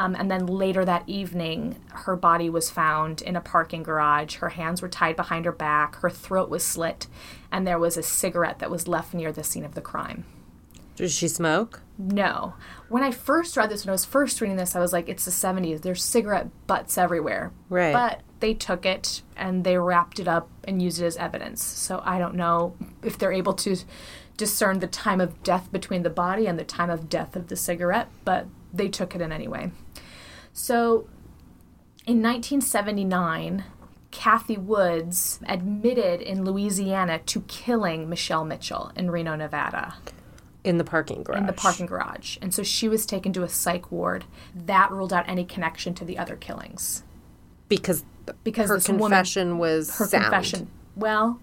[0.00, 4.36] Um, and then later that evening, her body was found in a parking garage.
[4.36, 7.06] Her hands were tied behind her back, her throat was slit,
[7.52, 10.24] and there was a cigarette that was left near the scene of the crime.
[10.96, 11.82] Did she smoke?
[11.98, 12.54] No.
[12.88, 15.26] When I first read this, when I was first reading this, I was like, it's
[15.26, 15.82] the 70s.
[15.82, 17.52] There's cigarette butts everywhere.
[17.68, 17.92] Right.
[17.92, 21.62] But they took it and they wrapped it up and used it as evidence.
[21.62, 23.76] So I don't know if they're able to
[24.38, 27.56] discern the time of death between the body and the time of death of the
[27.56, 29.70] cigarette, but they took it in anyway.
[30.52, 31.06] So
[32.06, 33.64] in 1979,
[34.10, 39.94] Kathy Woods admitted in Louisiana to killing Michelle Mitchell in Reno, Nevada.
[40.64, 41.38] in the parking garage.
[41.40, 42.36] in the parking garage.
[42.42, 44.24] And so she was taken to a psych ward.
[44.54, 47.02] That ruled out any connection to the other killings.
[47.68, 48.04] because
[48.44, 50.24] Because her this woman- confession was Her sound.
[50.24, 50.68] confession.
[50.96, 51.38] Well,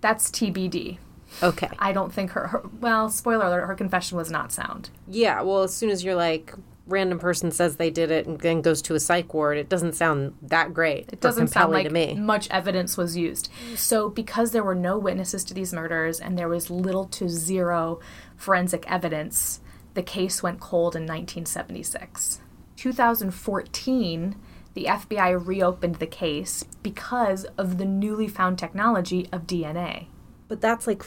[0.00, 0.98] that's TBD.
[1.42, 1.68] Okay.
[1.78, 2.62] I don't think her, her.
[2.80, 4.88] Well, spoiler alert: her confession was not sound.
[5.06, 5.42] Yeah.
[5.42, 6.54] Well, as soon as you're like,
[6.90, 9.94] random person says they did it and then goes to a psych ward, it doesn't
[9.94, 11.08] sound that great.
[11.12, 12.14] It doesn't sound like to me.
[12.14, 13.48] much evidence was used.
[13.76, 18.00] So, because there were no witnesses to these murders and there was little to zero
[18.36, 19.60] forensic evidence,
[19.94, 22.40] the case went cold in 1976.
[22.76, 24.36] 2014,
[24.74, 30.06] the FBI reopened the case because of the newly found technology of DNA.
[30.48, 31.02] But that's like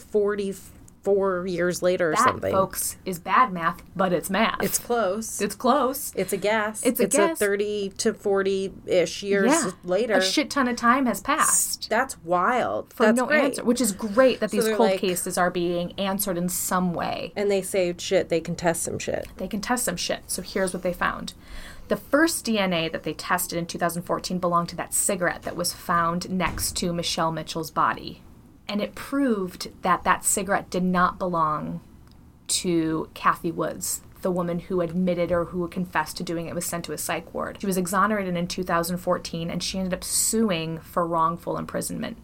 [1.03, 2.51] 44 years later or That, something.
[2.51, 4.61] folks, is bad math, but it's math.
[4.63, 5.41] It's close.
[5.41, 6.13] it's close.
[6.15, 6.83] It's a guess.
[6.85, 7.41] It's a guess.
[7.41, 10.13] A 30 to 40 ish years yeah, later.
[10.15, 11.89] a shit ton of time has passed.
[11.89, 12.93] That's wild.
[12.93, 13.43] for That's no great.
[13.43, 17.33] answer, which is great that these cold like- cases are being answered in some way.
[17.35, 19.27] And they say shit, they can test some shit.
[19.37, 20.21] They can test some shit.
[20.27, 21.33] So here's what they found.
[21.89, 26.29] The first DNA that they tested in 2014 belonged to that cigarette that was found
[26.29, 28.21] next to Michelle Mitchell's body.
[28.67, 31.81] And it proved that that cigarette did not belong
[32.47, 36.85] to Kathy Woods, the woman who admitted or who confessed to doing it was sent
[36.85, 37.57] to a psych ward.
[37.59, 42.17] She was exonerated in 2014 and she ended up suing for wrongful imprisonment.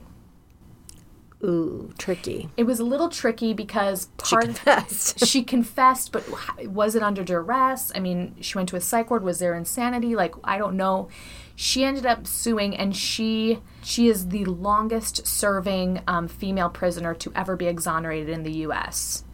[1.42, 2.50] Ooh, tricky.
[2.58, 5.26] It was a little tricky because She part confessed.
[5.26, 6.26] she confessed, but
[6.66, 7.94] was it under duress?
[7.96, 9.24] I mean, she went to a psych ward.
[9.24, 10.16] Was there insanity?
[10.16, 11.08] Like, I don't know.
[11.62, 17.34] She ended up suing, and she she is the longest serving um, female prisoner to
[17.36, 19.26] ever be exonerated in the U.S.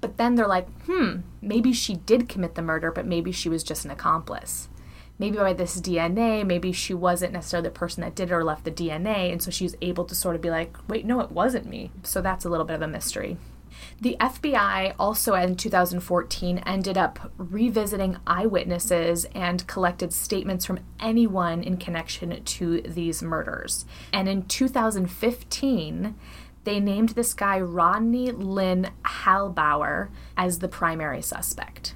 [0.00, 3.62] But then they're like, hmm, maybe she did commit the murder, but maybe she was
[3.62, 4.70] just an accomplice.
[5.18, 8.64] Maybe by this DNA, maybe she wasn't necessarily the person that did it or left
[8.64, 11.30] the DNA, and so she was able to sort of be like, wait, no, it
[11.30, 11.90] wasn't me.
[12.04, 13.36] So that's a little bit of a mystery.
[14.00, 21.76] The FBI also in 2014 ended up revisiting eyewitnesses and collected statements from anyone in
[21.76, 23.86] connection to these murders.
[24.12, 26.14] And in 2015,
[26.64, 31.94] they named this guy Rodney Lynn Halbower as the primary suspect.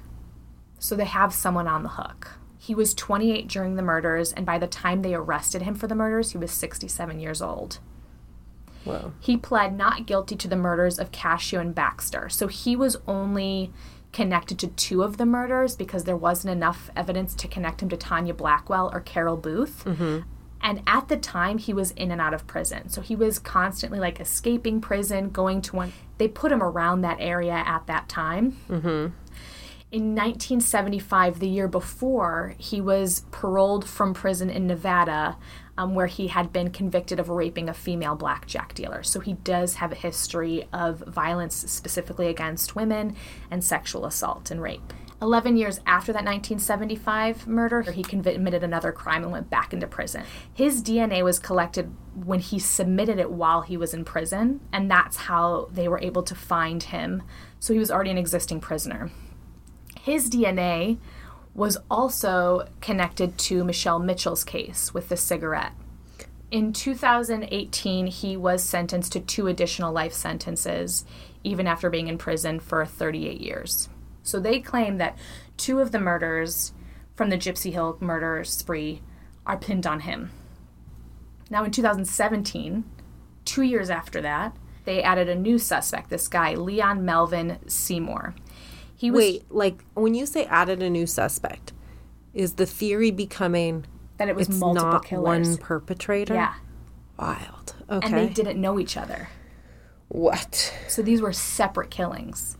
[0.79, 2.39] So they have someone on the hook.
[2.57, 5.95] He was 28 during the murders, and by the time they arrested him for the
[5.95, 7.79] murders, he was 67 years old.
[8.83, 9.13] Whoa.
[9.19, 12.29] He pled not guilty to the murders of Cascio and Baxter.
[12.29, 13.71] So he was only
[14.11, 17.97] connected to two of the murders because there wasn't enough evidence to connect him to
[17.97, 19.83] Tanya Blackwell or Carol Booth.
[19.85, 20.19] Mm-hmm.
[20.63, 22.89] And at the time, he was in and out of prison.
[22.89, 25.93] So he was constantly like escaping prison, going to one.
[26.17, 28.57] They put him around that area at that time.
[28.69, 29.15] Mm-hmm.
[29.91, 35.35] In 1975, the year before, he was paroled from prison in Nevada,
[35.81, 39.01] um, where he had been convicted of raping a female blackjack dealer.
[39.01, 43.15] So he does have a history of violence specifically against women
[43.49, 44.93] and sexual assault and rape.
[45.21, 50.23] 11 years after that 1975 murder, he committed another crime and went back into prison.
[50.51, 55.17] His DNA was collected when he submitted it while he was in prison, and that's
[55.17, 57.21] how they were able to find him.
[57.59, 59.11] So he was already an existing prisoner.
[59.99, 60.97] His DNA
[61.53, 65.73] was also connected to Michelle Mitchell's case with the cigarette.
[66.49, 71.05] In 2018, he was sentenced to two additional life sentences,
[71.43, 73.89] even after being in prison for 38 years.
[74.23, 75.17] So they claim that
[75.57, 76.73] two of the murders
[77.15, 79.01] from the Gypsy Hill murder spree
[79.45, 80.31] are pinned on him.
[81.49, 82.83] Now, in 2017,
[83.45, 88.35] two years after that, they added a new suspect, this guy, Leon Melvin Seymour.
[89.01, 91.73] He was Wait, like when you say added a new suspect,
[92.35, 93.85] is the theory becoming
[94.17, 95.23] that it was it's multiple not killers.
[95.23, 96.35] one perpetrator?
[96.35, 96.53] Yeah.
[97.17, 97.73] Wild.
[97.89, 98.05] Okay.
[98.05, 99.29] And they didn't know each other.
[100.07, 100.71] what?
[100.87, 102.59] So these were separate killings.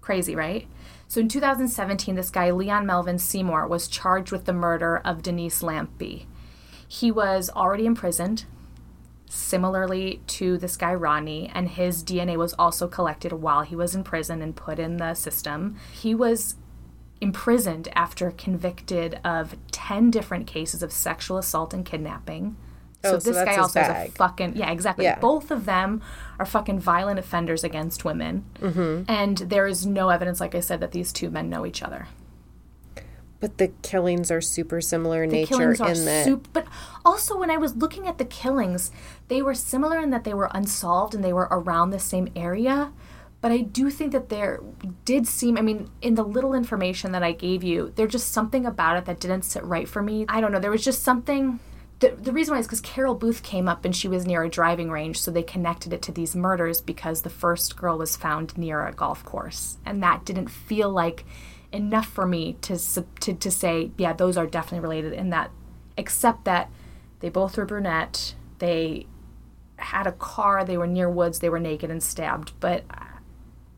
[0.00, 0.66] Crazy, right?
[1.06, 5.62] So in 2017, this guy, Leon Melvin Seymour, was charged with the murder of Denise
[5.62, 6.26] Lampe.
[6.88, 8.44] He was already imprisoned,
[9.28, 14.04] similarly to this guy, Rodney, and his DNA was also collected while he was in
[14.04, 15.76] prison and put in the system.
[15.92, 16.56] He was
[17.20, 22.56] imprisoned after convicted of 10 different cases of sexual assault and kidnapping.
[23.04, 25.04] So Oh, this so guy also is a fucking yeah, exactly.
[25.04, 25.20] Yeah.
[25.20, 26.02] Both of them
[26.38, 29.04] are fucking violent offenders against women, mm-hmm.
[29.08, 32.08] and there is no evidence, like I said, that these two men know each other.
[33.40, 36.66] But the killings are super similar in The nature killings are in that soup, but
[37.04, 38.90] also when I was looking at the killings,
[39.28, 42.92] they were similar in that they were unsolved and they were around the same area.
[43.40, 44.60] But I do think that there
[45.04, 48.66] did seem, I mean, in the little information that I gave you, there's just something
[48.66, 50.26] about it that didn't sit right for me.
[50.28, 50.58] I don't know.
[50.58, 51.60] There was just something
[52.00, 54.48] the, the reason why is because Carol Booth came up and she was near a
[54.48, 58.56] driving range, so they connected it to these murders because the first girl was found
[58.56, 61.24] near a golf course, and that didn't feel like
[61.72, 62.78] enough for me to
[63.20, 65.12] to to say, yeah, those are definitely related.
[65.12, 65.50] In that,
[65.96, 66.70] except that
[67.18, 69.06] they both were brunette, they
[69.78, 72.84] had a car, they were near woods, they were naked and stabbed, but.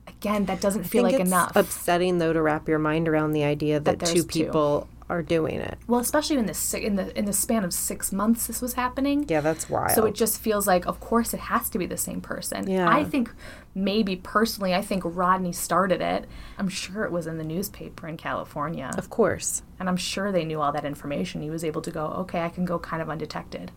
[0.07, 1.57] Again, that doesn't feel think like it's enough.
[1.57, 4.45] upsetting though to wrap your mind around the idea that, there's two two.
[4.45, 5.79] people are doing it.
[5.89, 9.25] well, especially in the in the in the span of six months, this was happening.
[9.29, 9.93] Yeah, that's wild.
[9.93, 12.69] So it just feels like, of course, it has to be the same person.
[12.69, 12.87] Yeah.
[12.89, 13.33] I think
[13.75, 16.27] maybe personally, I think Rodney started it.
[16.59, 18.91] I'm sure it was in the newspaper in California.
[18.99, 19.63] of course.
[19.79, 21.41] And I'm sure they knew all that information.
[21.41, 23.73] He was able to go, okay, I can go kind of undetected.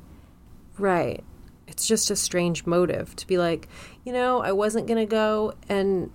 [0.78, 1.24] Right.
[1.68, 3.68] It's just a strange motive to be like,
[4.04, 6.12] you know, I wasn't going to go and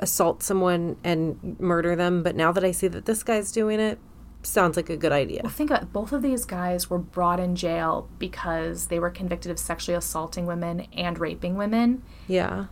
[0.00, 3.98] assault someone and murder them, but now that I see that this guy's doing it,
[4.44, 5.40] sounds like a good idea.
[5.44, 5.92] Well, think about it.
[5.92, 10.46] both of these guys were brought in jail because they were convicted of sexually assaulting
[10.46, 12.02] women and raping women.
[12.26, 12.66] Yeah.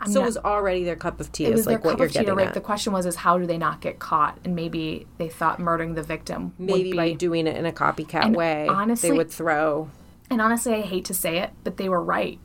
[0.00, 1.90] I'm so not- it was already their cup of tea, It was like their what
[1.92, 2.48] cup you're of tea to rape.
[2.48, 2.54] at.
[2.54, 4.38] The question was, is how do they not get caught?
[4.44, 7.72] And maybe they thought murdering the victim would Maybe be by doing it in a
[7.72, 9.88] copycat way, honestly- they would throw
[10.30, 12.38] And honestly, I hate to say it, but they were right.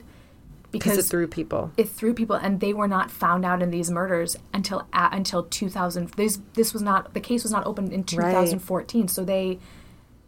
[0.72, 1.72] because it threw people.
[1.78, 5.44] it threw people, and they were not found out in these murders until a until
[5.44, 6.10] 2000.
[6.10, 9.60] This this was not the case was not opened in 2014, so they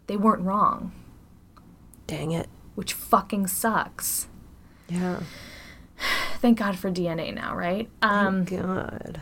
[0.08, 0.92] they weren't wrong,
[2.08, 2.48] Dang it.
[2.76, 4.28] which fucking sucks.
[4.88, 5.22] Yeah.
[6.40, 7.90] Thank God for DNA now, right?
[8.02, 9.20] Um, God.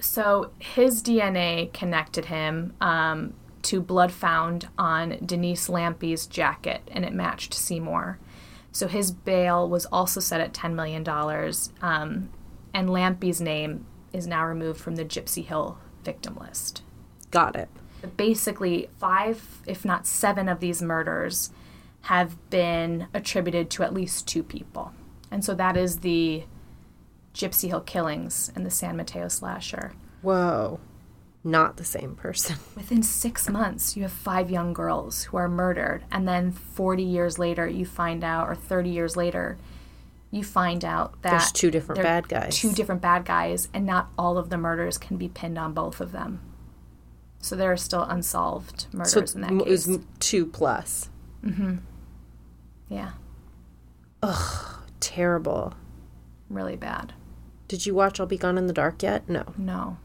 [0.00, 7.12] so his DNA connected him um, to blood found on Denise Lampe's jacket, and it
[7.12, 8.18] matched Seymour.
[8.72, 11.06] So his bail was also set at $10 million,
[11.82, 12.30] um,
[12.74, 16.82] and Lampe's name is now removed from the Gypsy Hill victim list.
[17.30, 17.68] Got it.
[18.00, 21.50] But basically, five, if not seven, of these murders
[22.02, 24.92] have been attributed to at least two people.
[25.30, 26.44] And so that is the
[27.34, 29.92] Gypsy Hill killings and the San Mateo slasher.
[30.22, 30.80] Whoa.
[31.44, 32.56] Not the same person.
[32.76, 37.38] Within six months, you have five young girls who are murdered, and then 40 years
[37.38, 39.56] later, you find out, or 30 years later,
[40.30, 42.56] you find out that There's two different bad guys.
[42.58, 46.00] Two different bad guys, and not all of the murders can be pinned on both
[46.00, 46.40] of them.
[47.40, 49.86] So there are still unsolved murders So in that it case.
[49.86, 51.08] It was two plus.
[51.44, 51.76] Mm-hmm.
[52.88, 53.12] Yeah,
[54.22, 55.74] Ugh, Terrible.
[56.48, 57.12] really bad.
[57.68, 59.28] Did you watch I'll Be Gone in the Dark yet?
[59.28, 59.44] No.
[59.56, 59.98] No.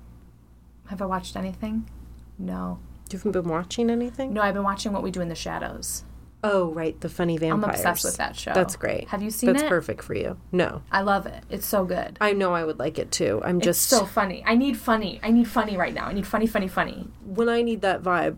[0.93, 1.89] Have I watched anything?
[2.37, 2.77] No.
[3.09, 4.31] You haven't been watching anything?
[4.31, 6.03] No, I've been watching What We Do in the Shadows.
[6.43, 6.99] Oh, right.
[7.01, 7.63] The funny vampires.
[7.63, 8.53] I'm obsessed with that show.
[8.53, 9.07] That's great.
[9.07, 9.63] Have you seen That's it?
[9.63, 10.37] That's perfect for you.
[10.51, 10.83] No.
[10.91, 11.43] I love it.
[11.49, 12.19] It's so good.
[12.21, 13.41] I know I would like it too.
[13.43, 14.43] I'm It's just so funny.
[14.45, 15.19] I need funny.
[15.23, 16.05] I need funny right now.
[16.05, 17.07] I need funny, funny, funny.
[17.25, 18.37] when I need that vibe,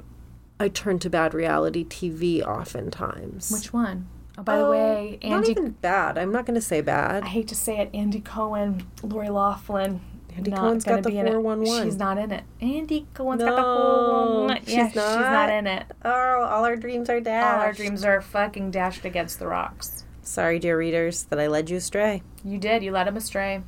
[0.57, 3.51] I turn to bad reality TV oftentimes.
[3.51, 4.07] Which one?
[4.37, 5.29] Oh, by Oh, the um, way, Andy.
[5.29, 6.17] not even bad.
[6.17, 7.23] I'm not going to say bad.
[7.23, 7.89] I hate to say it.
[7.93, 9.99] Andy Cohen, Lori Loughlin.
[10.35, 11.31] Andy not Cohen's got the be in it.
[11.33, 11.87] 411.
[11.87, 12.43] She's not in it.
[12.61, 14.65] Andy Cohen's got the No, 411.
[14.65, 15.85] she's yeah, she's not in it.
[16.03, 17.55] Oh, all our dreams are dashed.
[17.55, 20.03] All our dreams are fucking dashed against the rocks.
[20.21, 22.21] Sorry, dear readers, that I led you astray.
[22.43, 22.83] You did.
[22.83, 23.61] You led him astray.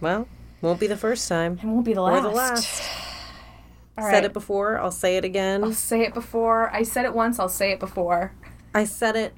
[0.00, 0.28] Well,
[0.60, 1.58] won't be the first time.
[1.62, 2.22] It won't be the Or last.
[2.22, 2.82] the last.
[3.98, 5.62] All Said it before, I'll say it again.
[5.62, 6.70] I'll say it before.
[6.74, 7.38] I said it once.
[7.38, 8.32] I'll say it before.
[8.74, 9.34] I said it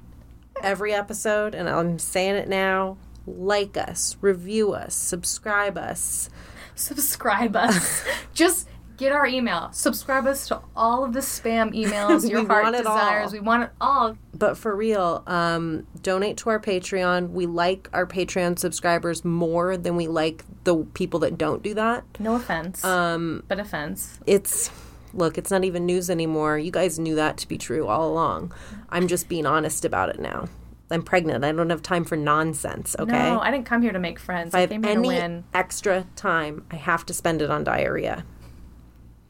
[0.61, 2.97] every episode, and I'm saying it now.
[3.25, 6.29] Like us, review us, subscribe us.
[6.75, 8.03] Subscribe us.
[8.33, 8.67] Just
[8.97, 9.69] get our email.
[9.71, 12.95] Subscribe us to all of the spam emails your heart it all.
[12.95, 13.33] desires.
[13.33, 14.17] We want it all.
[14.33, 17.31] But for real, um, donate to our Patreon.
[17.31, 22.03] We like our Patreon subscribers more than we like the people that don't do that.
[22.19, 24.19] No offense, Um, but offense.
[24.25, 24.69] it's
[25.15, 26.57] look, it's not even news anymore.
[26.57, 28.51] You guys knew that to be true all along.
[28.89, 30.47] I'm just being honest about it now.
[30.93, 31.43] I'm pregnant.
[31.43, 32.95] I don't have time for nonsense.
[32.99, 33.11] Okay.
[33.11, 34.49] No, I didn't come here to make friends.
[34.49, 35.43] if I I have came here to any win.
[35.53, 38.23] extra time, I have to spend it on diarrhea.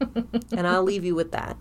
[0.00, 1.56] and I'll leave you with that.